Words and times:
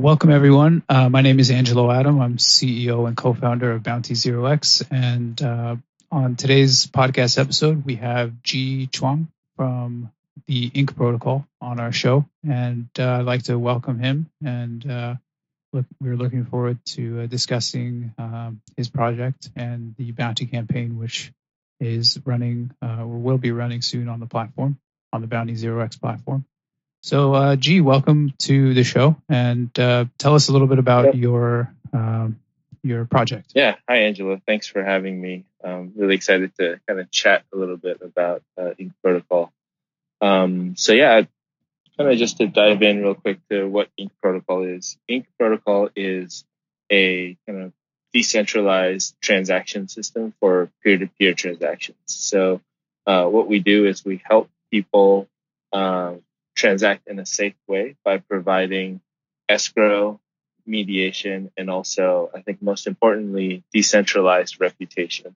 Welcome, 0.00 0.30
everyone. 0.30 0.82
Uh, 0.88 1.10
my 1.10 1.20
name 1.20 1.38
is 1.40 1.50
Angelo 1.50 1.90
Adam. 1.90 2.22
I'm 2.22 2.38
CEO 2.38 3.06
and 3.06 3.14
co 3.14 3.34
founder 3.34 3.72
of 3.72 3.82
Bounty 3.82 4.14
Zero 4.14 4.46
X. 4.46 4.82
And 4.90 5.40
uh, 5.42 5.76
on 6.10 6.36
today's 6.36 6.86
podcast 6.86 7.38
episode, 7.38 7.84
we 7.84 7.96
have 7.96 8.42
Gee 8.42 8.86
Chuang 8.86 9.28
from 9.56 10.10
the 10.46 10.70
Ink 10.72 10.96
Protocol 10.96 11.46
on 11.60 11.80
our 11.80 11.92
show. 11.92 12.24
And 12.48 12.88
uh, 12.98 13.18
I'd 13.18 13.26
like 13.26 13.42
to 13.44 13.58
welcome 13.58 13.98
him. 13.98 14.30
And 14.42 14.90
uh, 14.90 15.14
look, 15.74 15.84
we're 16.00 16.16
looking 16.16 16.46
forward 16.46 16.78
to 16.96 17.20
uh, 17.20 17.26
discussing 17.26 18.14
um, 18.16 18.62
his 18.78 18.88
project 18.88 19.50
and 19.54 19.94
the 19.98 20.12
Bounty 20.12 20.46
campaign, 20.46 20.98
which 20.98 21.30
is 21.78 22.18
running 22.24 22.70
uh, 22.82 23.00
or 23.00 23.18
will 23.18 23.38
be 23.38 23.52
running 23.52 23.82
soon 23.82 24.08
on 24.08 24.18
the 24.18 24.26
platform, 24.26 24.78
on 25.12 25.20
the 25.20 25.26
Bounty 25.26 25.56
Zero 25.56 25.84
X 25.84 25.98
platform. 25.98 26.46
So, 27.02 27.32
uh, 27.34 27.56
Gee, 27.56 27.80
welcome 27.80 28.34
to 28.40 28.74
the 28.74 28.84
show, 28.84 29.16
and 29.26 29.76
uh, 29.78 30.04
tell 30.18 30.34
us 30.34 30.48
a 30.48 30.52
little 30.52 30.66
bit 30.66 30.78
about 30.78 31.16
your 31.16 31.72
um, 31.94 32.38
your 32.82 33.06
project. 33.06 33.52
Yeah, 33.54 33.76
hi 33.88 33.98
Angela. 34.00 34.38
Thanks 34.46 34.66
for 34.66 34.84
having 34.84 35.18
me. 35.18 35.44
I'm 35.64 35.92
really 35.96 36.14
excited 36.14 36.54
to 36.56 36.78
kind 36.86 37.00
of 37.00 37.10
chat 37.10 37.44
a 37.54 37.56
little 37.56 37.78
bit 37.78 38.02
about 38.02 38.42
uh, 38.58 38.72
Ink 38.78 38.92
Protocol. 39.02 39.50
Um, 40.20 40.76
so 40.76 40.92
yeah, 40.92 41.22
kind 41.96 42.10
of 42.10 42.18
just 42.18 42.36
to 42.36 42.46
dive 42.46 42.82
in 42.82 43.02
real 43.02 43.14
quick 43.14 43.38
to 43.48 43.66
what 43.66 43.88
Ink 43.96 44.12
Protocol 44.22 44.64
is. 44.64 44.98
Ink 45.08 45.26
Protocol 45.38 45.88
is 45.96 46.44
a 46.92 47.36
kind 47.46 47.62
of 47.62 47.72
decentralized 48.12 49.14
transaction 49.22 49.88
system 49.88 50.34
for 50.38 50.70
peer-to-peer 50.82 51.32
transactions. 51.32 51.96
So 52.06 52.60
uh, 53.06 53.24
what 53.26 53.48
we 53.48 53.60
do 53.60 53.86
is 53.86 54.04
we 54.04 54.20
help 54.22 54.50
people 54.70 55.28
uh, 55.72 56.14
transact 56.60 57.08
in 57.08 57.18
a 57.18 57.26
safe 57.26 57.54
way 57.66 57.96
by 58.04 58.18
providing 58.18 59.00
escrow, 59.48 60.20
mediation, 60.66 61.50
and 61.56 61.70
also, 61.70 62.30
I 62.34 62.42
think 62.42 62.60
most 62.62 62.86
importantly, 62.86 63.64
decentralized 63.72 64.60
reputation. 64.60 65.34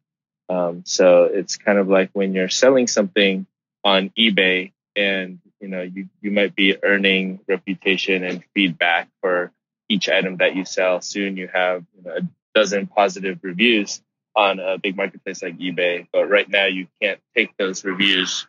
Um, 0.48 0.82
so 0.84 1.24
it's 1.24 1.56
kind 1.56 1.78
of 1.78 1.88
like 1.88 2.10
when 2.12 2.34
you're 2.34 2.50
selling 2.50 2.86
something 2.86 3.46
on 3.82 4.10
eBay 4.18 4.72
and 4.94 5.40
you 5.60 5.68
know 5.68 5.82
you, 5.82 6.08
you 6.20 6.30
might 6.30 6.54
be 6.54 6.76
earning 6.82 7.40
reputation 7.48 8.22
and 8.22 8.44
feedback 8.54 9.08
for 9.20 9.50
each 9.88 10.08
item 10.08 10.36
that 10.36 10.54
you 10.54 10.66
sell. 10.66 11.00
Soon 11.00 11.38
you 11.38 11.48
have 11.52 11.84
you 11.96 12.02
know, 12.04 12.16
a 12.18 12.20
dozen 12.54 12.86
positive 12.86 13.38
reviews 13.42 14.02
on 14.36 14.60
a 14.60 14.76
big 14.78 14.96
marketplace 14.96 15.42
like 15.42 15.58
eBay, 15.58 16.06
but 16.12 16.28
right 16.28 16.48
now 16.48 16.66
you 16.66 16.86
can't 17.00 17.20
take 17.34 17.56
those 17.56 17.84
reviews 17.84 18.46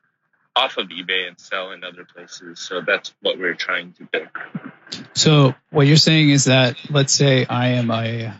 off 0.55 0.77
of 0.77 0.87
eBay 0.87 1.27
and 1.27 1.39
sell 1.39 1.71
in 1.71 1.83
other 1.83 2.05
places. 2.05 2.59
So 2.59 2.81
that's 2.81 3.13
what 3.21 3.37
we're 3.37 3.55
trying 3.55 3.93
to 3.93 4.07
do. 4.11 4.27
So 5.13 5.53
what 5.69 5.87
you're 5.87 5.97
saying 5.97 6.29
is 6.29 6.45
that 6.45 6.77
let's 6.89 7.13
say 7.13 7.45
I 7.45 7.69
am 7.69 7.91
a 7.91 8.33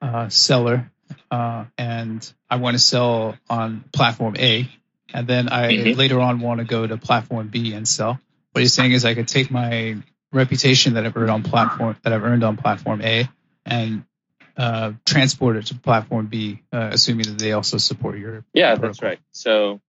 uh, 0.00 0.28
seller 0.28 0.90
uh, 1.30 1.64
and 1.78 2.32
I 2.50 2.56
want 2.56 2.74
to 2.74 2.78
sell 2.78 3.36
on 3.48 3.84
platform 3.92 4.36
A, 4.38 4.68
and 5.12 5.26
then 5.26 5.48
I 5.48 5.72
mm-hmm. 5.72 5.98
later 5.98 6.20
on 6.20 6.40
want 6.40 6.58
to 6.58 6.64
go 6.64 6.86
to 6.86 6.96
platform 6.96 7.48
B 7.48 7.72
and 7.72 7.86
sell. 7.86 8.20
What 8.52 8.60
you're 8.60 8.68
saying 8.68 8.92
is 8.92 9.04
I 9.04 9.14
could 9.14 9.28
take 9.28 9.50
my 9.50 9.96
reputation 10.32 10.94
that 10.94 11.06
I've 11.06 11.16
earned 11.16 11.30
on 11.30 11.42
platform 11.42 11.96
that 12.02 12.12
I've 12.12 12.24
earned 12.24 12.44
on 12.44 12.56
platform 12.56 13.00
A 13.02 13.28
and 13.64 14.04
uh, 14.56 14.92
transport 15.06 15.56
it 15.56 15.66
to 15.66 15.74
platform 15.74 16.26
B, 16.26 16.62
uh, 16.72 16.90
assuming 16.92 17.26
that 17.26 17.38
they 17.38 17.52
also 17.52 17.78
support 17.78 18.18
your. 18.18 18.44
Yeah, 18.52 18.74
protocol. 18.74 18.88
that's 18.88 19.02
right. 19.02 19.18
So 19.30 19.80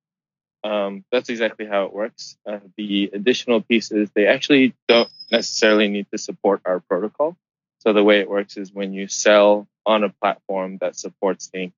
um, 0.63 1.03
that's 1.11 1.29
exactly 1.29 1.65
how 1.65 1.85
it 1.85 1.93
works. 1.93 2.37
Uh, 2.45 2.59
the 2.77 3.11
additional 3.13 3.61
pieces, 3.61 4.09
they 4.15 4.27
actually 4.27 4.73
don't 4.87 5.09
necessarily 5.31 5.87
need 5.89 6.07
to 6.11 6.17
support 6.17 6.61
our 6.65 6.79
protocol. 6.79 7.35
So 7.79 7.91
the 7.91 8.03
way 8.03 8.19
it 8.19 8.29
works 8.29 8.55
is 8.55 8.71
when 8.71 8.93
you 8.93 9.07
sell 9.07 9.67
on 9.85 10.03
a 10.03 10.09
platform 10.09 10.77
that 10.79 10.95
supports 10.95 11.49
Ink, 11.53 11.73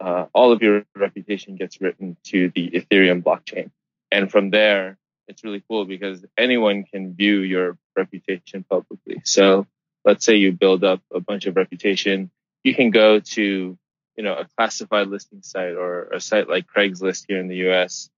uh, 0.00 0.26
all 0.32 0.52
of 0.52 0.62
your 0.62 0.84
reputation 0.94 1.56
gets 1.56 1.80
written 1.80 2.16
to 2.24 2.52
the 2.54 2.70
Ethereum 2.70 3.22
blockchain. 3.22 3.70
And 4.10 4.30
from 4.30 4.50
there, 4.50 4.98
it's 5.26 5.42
really 5.42 5.62
cool 5.68 5.84
because 5.84 6.24
anyone 6.36 6.84
can 6.84 7.14
view 7.14 7.40
your 7.40 7.76
reputation 7.96 8.64
publicly. 8.68 9.22
So 9.24 9.66
let's 10.04 10.24
say 10.24 10.36
you 10.36 10.52
build 10.52 10.84
up 10.84 11.00
a 11.12 11.20
bunch 11.20 11.46
of 11.46 11.56
reputation, 11.56 12.30
you 12.62 12.74
can 12.74 12.90
go 12.90 13.18
to 13.18 13.78
you 14.16 14.22
know, 14.22 14.34
a 14.34 14.46
classified 14.56 15.08
listing 15.08 15.42
site 15.42 15.74
or 15.74 16.04
a 16.12 16.20
site 16.20 16.48
like 16.48 16.66
Craigslist 16.66 17.24
here 17.28 17.38
in 17.38 17.48
the 17.48 17.68
US 17.70 18.10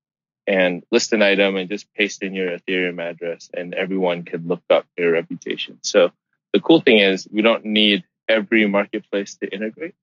and 0.47 0.85
list 0.91 1.13
an 1.13 1.23
item 1.23 1.57
and 1.57 1.69
just 1.69 1.93
paste 1.95 2.23
in 2.23 2.35
your 2.35 2.51
Ethereum 2.59 3.01
address 3.01 3.51
and 3.55 3.75
everyone 3.75 4.25
can 4.25 4.47
look 4.47 4.63
up 4.71 4.87
your 4.97 5.13
reputation. 5.13 5.79
So 5.83 6.11
the 6.53 6.61
cool 6.61 6.81
thing 6.81 6.99
is 6.99 7.27
we 7.31 7.43
don't 7.43 7.65
need 7.65 8.05
every 8.29 8.67
marketplace 8.67 9.37
to 9.37 9.49
integrate. 9.49 9.95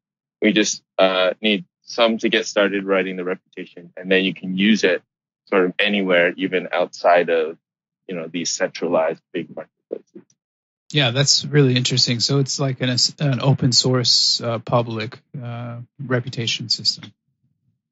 We 0.41 0.53
just 0.53 0.83
uh, 0.97 1.31
need 1.41 1.65
some 1.83 2.17
to 2.19 2.29
get 2.29 2.45
started 2.45 2.85
writing 2.85 3.17
the 3.17 3.23
reputation 3.23 3.93
and 3.95 4.11
then 4.11 4.23
you 4.23 4.33
can 4.33 4.57
use 4.57 4.83
it 4.83 5.03
sort 5.45 5.65
of 5.65 5.73
anywhere, 5.79 6.33
even 6.37 6.69
outside 6.71 7.29
of, 7.29 7.57
you 8.07 8.15
know, 8.15 8.27
these 8.27 8.51
centralized 8.51 9.21
big 9.33 9.55
marketplaces. 9.55 10.23
Yeah, 10.91 11.11
that's 11.11 11.45
really 11.45 11.75
interesting. 11.75 12.19
So 12.19 12.39
it's 12.39 12.59
like 12.59 12.81
an, 12.81 12.89
an 13.19 13.39
open 13.41 13.71
source 13.71 14.41
uh, 14.41 14.59
public 14.59 15.19
uh, 15.41 15.79
reputation 15.99 16.69
system. 16.69 17.13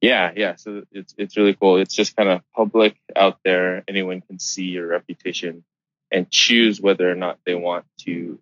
Yeah, 0.00 0.32
yeah. 0.34 0.56
So 0.56 0.84
it's 0.92 1.14
it's 1.18 1.36
really 1.36 1.54
cool. 1.54 1.76
It's 1.76 1.94
just 1.94 2.16
kind 2.16 2.28
of 2.28 2.40
public 2.54 2.96
out 3.14 3.38
there. 3.44 3.84
Anyone 3.86 4.22
can 4.22 4.38
see 4.38 4.64
your 4.64 4.86
reputation 4.86 5.62
and 6.10 6.30
choose 6.30 6.80
whether 6.80 7.10
or 7.10 7.14
not 7.14 7.38
they 7.44 7.54
want 7.54 7.84
to, 8.00 8.38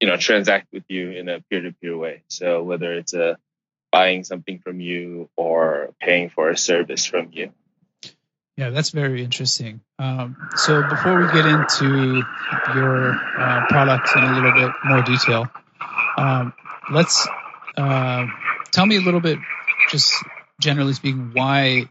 you 0.00 0.06
know, 0.06 0.16
transact 0.16 0.68
with 0.72 0.84
you 0.88 1.10
in 1.10 1.28
a 1.28 1.40
peer-to-peer 1.50 1.96
way. 1.96 2.22
So 2.28 2.62
whether 2.62 2.92
it's 2.92 3.14
a 3.14 3.38
buying 3.90 4.24
something 4.24 4.58
from 4.58 4.80
you 4.80 5.30
or 5.36 5.94
paying 6.00 6.28
for 6.28 6.50
a 6.50 6.56
service 6.56 7.06
from 7.06 7.30
you. 7.32 7.52
Yeah, 8.56 8.70
that's 8.70 8.90
very 8.90 9.22
interesting. 9.22 9.80
Um, 9.98 10.36
so 10.56 10.82
before 10.88 11.20
we 11.20 11.26
get 11.32 11.46
into 11.46 12.22
your 12.74 13.12
uh, 13.12 13.66
product 13.68 14.08
in 14.16 14.24
a 14.24 14.34
little 14.34 14.52
bit 14.52 14.70
more 14.84 15.02
detail, 15.02 15.46
um, 16.16 16.54
let's 16.90 17.26
uh, 17.76 18.26
tell 18.70 18.86
me 18.86 18.96
a 18.96 19.00
little 19.00 19.20
bit, 19.20 19.38
just 19.90 20.12
generally 20.60 20.92
speaking, 20.92 21.30
why 21.32 21.86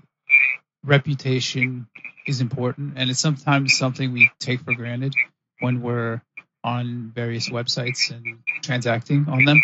reputation 0.83 1.87
is 2.27 2.41
important, 2.41 2.93
and 2.97 3.09
it's 3.09 3.19
sometimes 3.19 3.77
something 3.77 4.11
we 4.11 4.29
take 4.39 4.61
for 4.61 4.73
granted 4.73 5.13
when 5.59 5.81
we're 5.81 6.21
on 6.63 7.11
various 7.13 7.49
websites 7.49 8.09
and 8.09 8.39
transacting 8.61 9.27
on 9.29 9.45
them. 9.45 9.61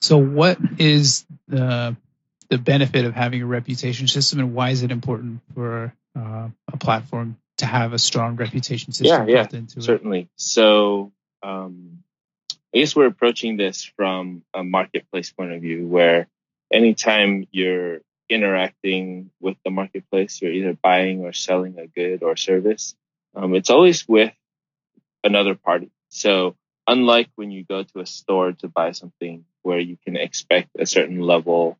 So, 0.00 0.18
what 0.18 0.58
is 0.78 1.24
the 1.48 1.96
the 2.50 2.58
benefit 2.58 3.04
of 3.04 3.14
having 3.14 3.42
a 3.42 3.46
reputation 3.46 4.08
system, 4.08 4.38
and 4.38 4.54
why 4.54 4.70
is 4.70 4.82
it 4.82 4.90
important 4.90 5.40
for 5.54 5.94
uh, 6.16 6.48
a 6.72 6.76
platform 6.78 7.36
to 7.58 7.66
have 7.66 7.92
a 7.92 7.98
strong 7.98 8.36
reputation 8.36 8.92
system 8.92 9.28
yeah, 9.28 9.46
yeah, 9.50 9.60
certainly. 9.78 10.20
It. 10.20 10.28
So 10.36 11.12
um, 11.42 12.02
I 12.74 12.78
guess 12.78 12.96
we're 12.96 13.06
approaching 13.06 13.56
this 13.56 13.84
from 13.84 14.42
a 14.54 14.64
marketplace 14.64 15.30
point 15.30 15.52
of 15.52 15.60
view, 15.60 15.86
where 15.86 16.28
anytime 16.72 17.46
you're 17.50 18.00
interacting 18.28 19.30
with 19.40 19.56
the 19.64 19.70
marketplace, 19.70 20.40
you're 20.40 20.52
either 20.52 20.76
buying 20.82 21.24
or 21.24 21.32
selling 21.32 21.78
a 21.78 21.86
good 21.86 22.22
or 22.22 22.36
service. 22.36 22.94
Um, 23.34 23.54
it's 23.54 23.70
always 23.70 24.06
with 24.08 24.32
another 25.24 25.54
party. 25.54 25.90
So 26.08 26.56
unlike 26.86 27.28
when 27.36 27.50
you 27.50 27.64
go 27.64 27.82
to 27.82 28.00
a 28.00 28.06
store 28.06 28.52
to 28.52 28.68
buy 28.68 28.92
something 28.92 29.44
where 29.62 29.78
you 29.78 29.96
can 30.04 30.16
expect 30.16 30.70
a 30.78 30.86
certain 30.86 31.20
level 31.20 31.78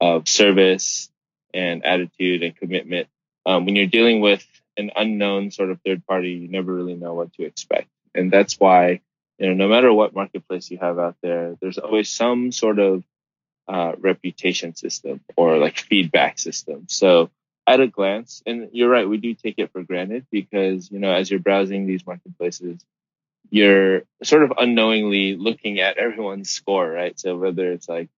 of 0.00 0.28
service 0.28 1.10
and 1.54 1.84
attitude 1.84 2.42
and 2.42 2.56
commitment 2.56 3.08
um, 3.46 3.64
when 3.64 3.76
you're 3.76 3.86
dealing 3.86 4.20
with 4.20 4.44
an 4.76 4.90
unknown 4.94 5.50
sort 5.50 5.70
of 5.70 5.80
third 5.84 6.06
party, 6.06 6.30
you 6.30 6.48
never 6.48 6.72
really 6.72 6.94
know 6.94 7.14
what 7.14 7.32
to 7.34 7.44
expect. 7.44 7.88
And 8.14 8.30
that's 8.30 8.58
why, 8.58 9.00
you 9.38 9.48
know, 9.48 9.54
no 9.54 9.68
matter 9.68 9.92
what 9.92 10.14
marketplace 10.14 10.70
you 10.70 10.78
have 10.78 10.98
out 10.98 11.16
there, 11.22 11.56
there's 11.60 11.78
always 11.78 12.08
some 12.08 12.52
sort 12.52 12.78
of 12.78 13.02
uh, 13.68 13.92
reputation 13.98 14.74
system 14.74 15.20
or 15.36 15.58
like 15.58 15.78
feedback 15.78 16.38
system. 16.38 16.86
So 16.88 17.30
at 17.66 17.80
a 17.80 17.86
glance, 17.86 18.42
and 18.44 18.70
you're 18.72 18.90
right, 18.90 19.08
we 19.08 19.18
do 19.18 19.34
take 19.34 19.54
it 19.58 19.72
for 19.72 19.82
granted 19.82 20.26
because, 20.30 20.90
you 20.90 20.98
know, 20.98 21.12
as 21.12 21.30
you're 21.30 21.40
browsing 21.40 21.86
these 21.86 22.06
marketplaces, 22.06 22.84
you're 23.50 24.02
sort 24.22 24.42
of 24.42 24.52
unknowingly 24.58 25.36
looking 25.36 25.80
at 25.80 25.98
everyone's 25.98 26.50
score, 26.50 26.90
right? 26.90 27.18
So 27.18 27.36
whether 27.36 27.70
it's 27.70 27.88
like 27.88 28.08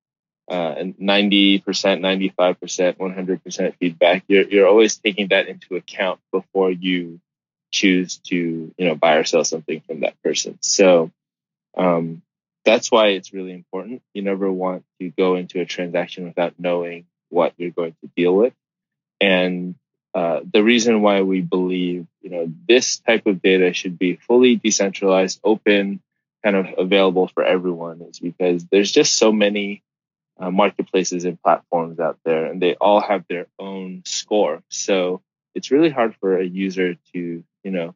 uh, 0.49 0.75
90%, 0.75 1.63
95%, 1.65 2.97
100% 2.97 3.77
feedback. 3.77 4.25
You're, 4.29 4.43
you're 4.43 4.67
always 4.67 4.97
taking 4.97 5.29
that 5.29 5.49
into 5.49 5.77
account 5.77 6.21
before 6.33 6.71
you 6.71 7.21
choose 7.73 8.19
to, 8.19 8.37
you 8.77 8.87
know, 8.87 8.95
buy 8.95 9.17
or 9.17 9.25
sell 9.25 9.45
something 9.45 9.81
from 9.87 10.01
that 10.01 10.21
person. 10.23 10.59
So, 10.61 11.11
um, 11.77 12.23
that's 12.65 12.91
why 12.91 13.09
it's 13.09 13.33
really 13.33 13.53
important. 13.53 14.03
You 14.13 14.23
never 14.23 14.51
want 14.51 14.85
to 15.01 15.11
go 15.11 15.37
into 15.37 15.61
a 15.61 15.67
transaction 15.67 16.25
without 16.25 16.55
knowing 16.59 17.07
what 17.29 17.55
you're 17.57 17.71
going 17.71 17.97
to 18.03 18.11
deal 18.17 18.35
with. 18.35 18.55
And 19.21 19.75
uh, 20.15 20.41
the 20.53 20.63
reason 20.63 21.03
why 21.03 21.23
we 21.23 21.41
believe, 21.41 22.07
you 22.23 22.31
know, 22.31 22.53
this 22.69 22.99
type 22.99 23.27
of 23.27 23.43
data 23.43 23.73
should 23.73 23.99
be 23.99 24.17
fully 24.17 24.57
decentralized, 24.57 25.41
open, 25.43 26.01
kind 26.43 26.57
of 26.57 26.67
available 26.79 27.29
for 27.29 27.43
everyone 27.43 28.03
is 28.03 28.21
because 28.21 28.65
there's 28.67 28.93
just 28.93 29.15
so 29.15 29.33
many 29.33 29.83
uh, 30.39 30.51
marketplaces 30.51 31.25
and 31.25 31.41
platforms 31.43 31.99
out 31.99 32.19
there 32.25 32.47
and 32.47 32.61
they 32.61 32.75
all 32.75 33.01
have 33.01 33.25
their 33.29 33.47
own 33.59 34.03
score. 34.05 34.63
So 34.69 35.23
it's 35.55 35.71
really 35.71 35.91
hard 35.91 36.15
for 36.21 36.39
a 36.39 36.45
user 36.45 36.95
to, 37.13 37.45
you 37.63 37.71
know, 37.71 37.95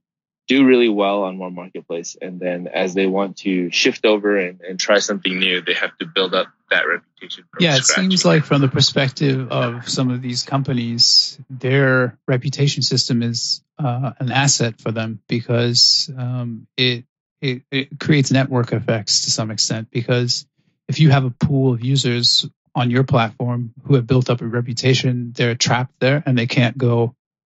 do 0.48 0.64
really 0.66 0.88
well 0.88 1.24
on 1.24 1.38
one 1.38 1.54
marketplace. 1.54 2.16
And 2.20 2.40
then 2.40 2.66
as 2.66 2.94
they 2.94 3.06
want 3.06 3.36
to 3.38 3.70
shift 3.70 4.06
over 4.06 4.38
and, 4.38 4.60
and 4.62 4.80
try 4.80 4.98
something 4.98 5.38
new, 5.38 5.60
they 5.60 5.74
have 5.74 5.96
to 5.98 6.06
build 6.06 6.34
up 6.34 6.48
that 6.70 6.84
reputation. 6.88 7.44
yeah, 7.60 7.76
it 7.76 7.84
seems 7.84 8.24
like 8.24 8.44
from 8.44 8.62
the 8.62 8.68
perspective 8.68 9.52
of 9.52 9.88
some 9.88 10.10
of 10.10 10.22
these 10.22 10.42
companies, 10.42 11.38
their 11.48 12.18
reputation 12.26 12.82
system 12.82 13.22
is 13.22 13.62
uh, 13.78 14.12
an 14.18 14.32
asset 14.32 14.80
for 14.80 14.90
them 14.90 15.20
because 15.28 16.10
um, 16.16 16.66
it, 16.76 17.04
it, 17.40 17.62
it 17.70 18.00
creates 18.00 18.30
network 18.30 18.72
effects 18.72 19.22
to 19.22 19.30
some 19.30 19.50
extent. 19.50 19.90
Because 19.90 20.46
if 20.88 20.98
you 20.98 21.10
have 21.10 21.24
a 21.24 21.30
pool 21.30 21.74
of 21.74 21.84
users 21.84 22.48
on 22.74 22.90
your 22.90 23.04
platform 23.04 23.74
who 23.84 23.96
have 23.96 24.06
built 24.06 24.30
up 24.30 24.40
a 24.40 24.46
reputation, 24.46 25.32
they're 25.36 25.54
trapped 25.54 25.94
there 26.00 26.22
and 26.24 26.38
they 26.38 26.46
can't 26.46 26.76
go 26.78 27.14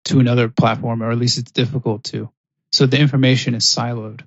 to 0.05 0.19
another 0.19 0.49
platform, 0.49 1.03
or 1.03 1.11
at 1.11 1.17
least 1.17 1.37
it's 1.37 1.51
difficult 1.51 2.03
to. 2.05 2.31
So 2.71 2.85
the 2.85 2.99
information 2.99 3.55
is 3.55 3.65
siloed. 3.65 4.21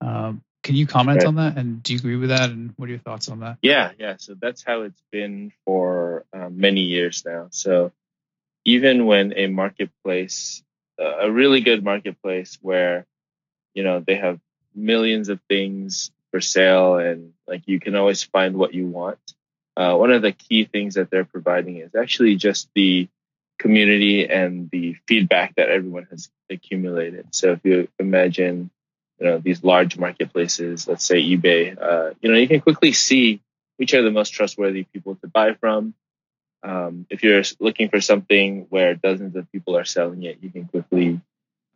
Um, 0.00 0.42
can 0.62 0.74
you 0.74 0.86
comment 0.86 1.18
right. 1.18 1.26
on 1.26 1.36
that? 1.36 1.56
And 1.56 1.82
do 1.82 1.92
you 1.92 1.98
agree 1.98 2.16
with 2.16 2.30
that? 2.30 2.50
And 2.50 2.72
what 2.76 2.86
are 2.86 2.90
your 2.90 2.98
thoughts 2.98 3.28
on 3.28 3.40
that? 3.40 3.58
Yeah, 3.62 3.92
yeah. 3.98 4.16
So 4.18 4.34
that's 4.34 4.62
how 4.62 4.82
it's 4.82 5.02
been 5.10 5.52
for 5.64 6.24
um, 6.32 6.58
many 6.58 6.82
years 6.82 7.24
now. 7.24 7.48
So 7.50 7.92
even 8.64 9.06
when 9.06 9.32
a 9.36 9.46
marketplace, 9.46 10.62
uh, 11.00 11.26
a 11.26 11.30
really 11.30 11.60
good 11.60 11.84
marketplace 11.84 12.58
where, 12.60 13.06
you 13.74 13.82
know, 13.82 14.00
they 14.00 14.16
have 14.16 14.40
millions 14.74 15.28
of 15.28 15.40
things 15.48 16.10
for 16.30 16.40
sale 16.40 16.96
and 16.96 17.32
like 17.46 17.62
you 17.66 17.80
can 17.80 17.94
always 17.94 18.22
find 18.22 18.56
what 18.56 18.74
you 18.74 18.86
want. 18.86 19.18
Uh, 19.76 19.94
one 19.94 20.10
of 20.10 20.22
the 20.22 20.32
key 20.32 20.64
things 20.64 20.94
that 20.94 21.10
they're 21.10 21.24
providing 21.24 21.76
is 21.76 21.94
actually 21.94 22.36
just 22.36 22.68
the 22.74 23.08
community 23.58 24.28
and 24.28 24.70
the 24.70 24.96
feedback 25.06 25.54
that 25.56 25.68
everyone 25.68 26.06
has 26.10 26.30
accumulated. 26.50 27.26
So 27.32 27.52
if 27.52 27.60
you 27.64 27.88
imagine, 27.98 28.70
you 29.18 29.26
know, 29.26 29.38
these 29.38 29.64
large 29.64 29.98
marketplaces, 29.98 30.86
let's 30.86 31.04
say 31.04 31.22
eBay, 31.22 31.76
uh, 31.80 32.14
you 32.20 32.30
know, 32.30 32.38
you 32.38 32.48
can 32.48 32.60
quickly 32.60 32.92
see 32.92 33.40
which 33.76 33.94
are 33.94 34.02
the 34.02 34.10
most 34.10 34.30
trustworthy 34.30 34.84
people 34.84 35.14
to 35.16 35.28
buy 35.28 35.54
from. 35.54 35.94
Um, 36.62 37.06
if 37.08 37.22
you're 37.22 37.42
looking 37.60 37.88
for 37.88 38.00
something 38.00 38.66
where 38.70 38.94
dozens 38.94 39.36
of 39.36 39.50
people 39.52 39.76
are 39.76 39.84
selling 39.84 40.24
it, 40.24 40.38
you 40.42 40.50
can 40.50 40.66
quickly 40.66 41.20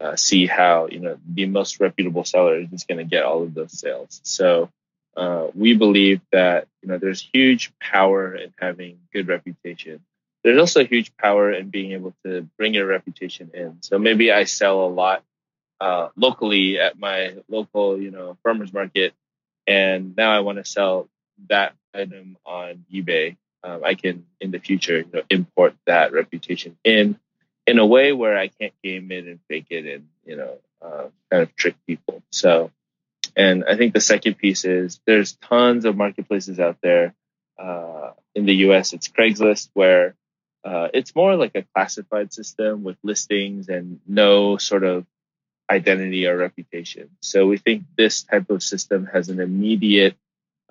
uh, 0.00 0.17
see 0.17 0.46
how 0.46 0.88
you 0.88 0.99
know 0.99 1.17
the 1.26 1.46
most 1.46 1.78
reputable 1.78 2.25
seller 2.25 2.58
is 2.58 2.69
just 2.70 2.88
going 2.88 2.99
to 2.99 3.05
get 3.05 3.25
all 3.25 3.44
of 3.44 3.55
those 3.55 3.78
sales. 3.78 4.20
So 4.25 4.69
uh, 5.17 5.46
we 5.55 5.75
believe 5.75 6.20
that 6.32 6.67
you 6.82 6.88
know 6.88 6.99
there's 6.99 7.28
huge 7.32 7.73
power 7.78 8.35
in 8.35 8.52
having 8.58 8.99
good 9.12 9.28
reputation 9.28 10.00
there's 10.43 10.59
also 10.59 10.81
a 10.81 10.85
huge 10.85 11.17
power 11.17 11.53
in 11.53 11.71
being 11.71 11.93
able 11.93 12.15
to 12.25 12.49
bring 12.59 12.75
your 12.75 12.87
reputation 12.87 13.50
in. 13.55 13.79
So 13.83 13.99
maybe 13.99 14.33
I 14.33 14.44
sell 14.44 14.85
a 14.85 14.89
lot 14.89 15.23
uh, 15.81 16.09
locally 16.17 16.79
at 16.79 16.99
my 16.99 17.35
local, 17.49 18.00
you 18.00 18.11
know, 18.11 18.37
farmers 18.43 18.73
market, 18.73 19.15
and 19.67 20.15
now 20.17 20.33
I 20.33 20.41
want 20.41 20.59
to 20.59 20.65
sell 20.65 21.09
that 21.49 21.75
item 21.94 22.37
on 22.44 22.85
eBay. 22.93 23.37
Um, 23.65 23.83
I 23.85 23.94
can 23.94 24.27
in 24.41 24.50
the 24.50 24.59
future, 24.59 24.99
you 24.99 25.11
know, 25.12 25.23
import 25.31 25.75
that 25.87 26.12
reputation 26.12 26.77
in 26.85 27.19
in 27.67 27.79
a 27.79 27.87
way 27.87 28.12
where 28.12 28.37
I 28.37 28.49
can't 28.49 28.75
game 28.83 29.11
it 29.12 29.27
and 29.27 29.38
fake 29.49 29.67
it 29.71 29.87
and 29.87 30.09
you 30.25 30.37
know, 30.37 30.59
uh, 30.81 31.06
kind 31.31 31.43
of 31.43 31.55
trick 31.55 31.77
people. 31.87 32.23
So, 32.31 32.71
and 33.37 33.65
I 33.65 33.77
think 33.77 33.95
the 33.95 34.00
second 34.00 34.35
piece 34.35 34.65
is 34.65 35.00
there's 35.06 35.33
tons 35.35 35.85
of 35.85 35.97
marketplaces 35.97 36.59
out 36.59 36.79
there. 36.83 37.15
Uh, 37.59 38.12
in 38.35 38.47
the 38.47 38.55
U.S., 38.67 38.93
it's 38.93 39.09
Craigslist 39.09 39.69
where 39.75 40.15
uh, 40.64 40.88
it's 40.94 41.14
more 41.14 41.37
like 41.37 41.55
a 41.55 41.64
classified 41.75 42.32
system 42.32 42.85
with 42.85 42.97
listings 43.03 43.69
and 43.69 44.00
no 44.06 44.56
sort 44.56 44.85
of 44.85 45.06
identity 45.70 46.26
or 46.26 46.37
reputation. 46.37 47.11
So 47.20 47.47
we 47.47 47.56
think 47.56 47.85
this 47.97 48.23
type 48.23 48.50
of 48.50 48.62
system 48.62 49.06
has 49.06 49.29
an 49.29 49.41
immediate 49.41 50.17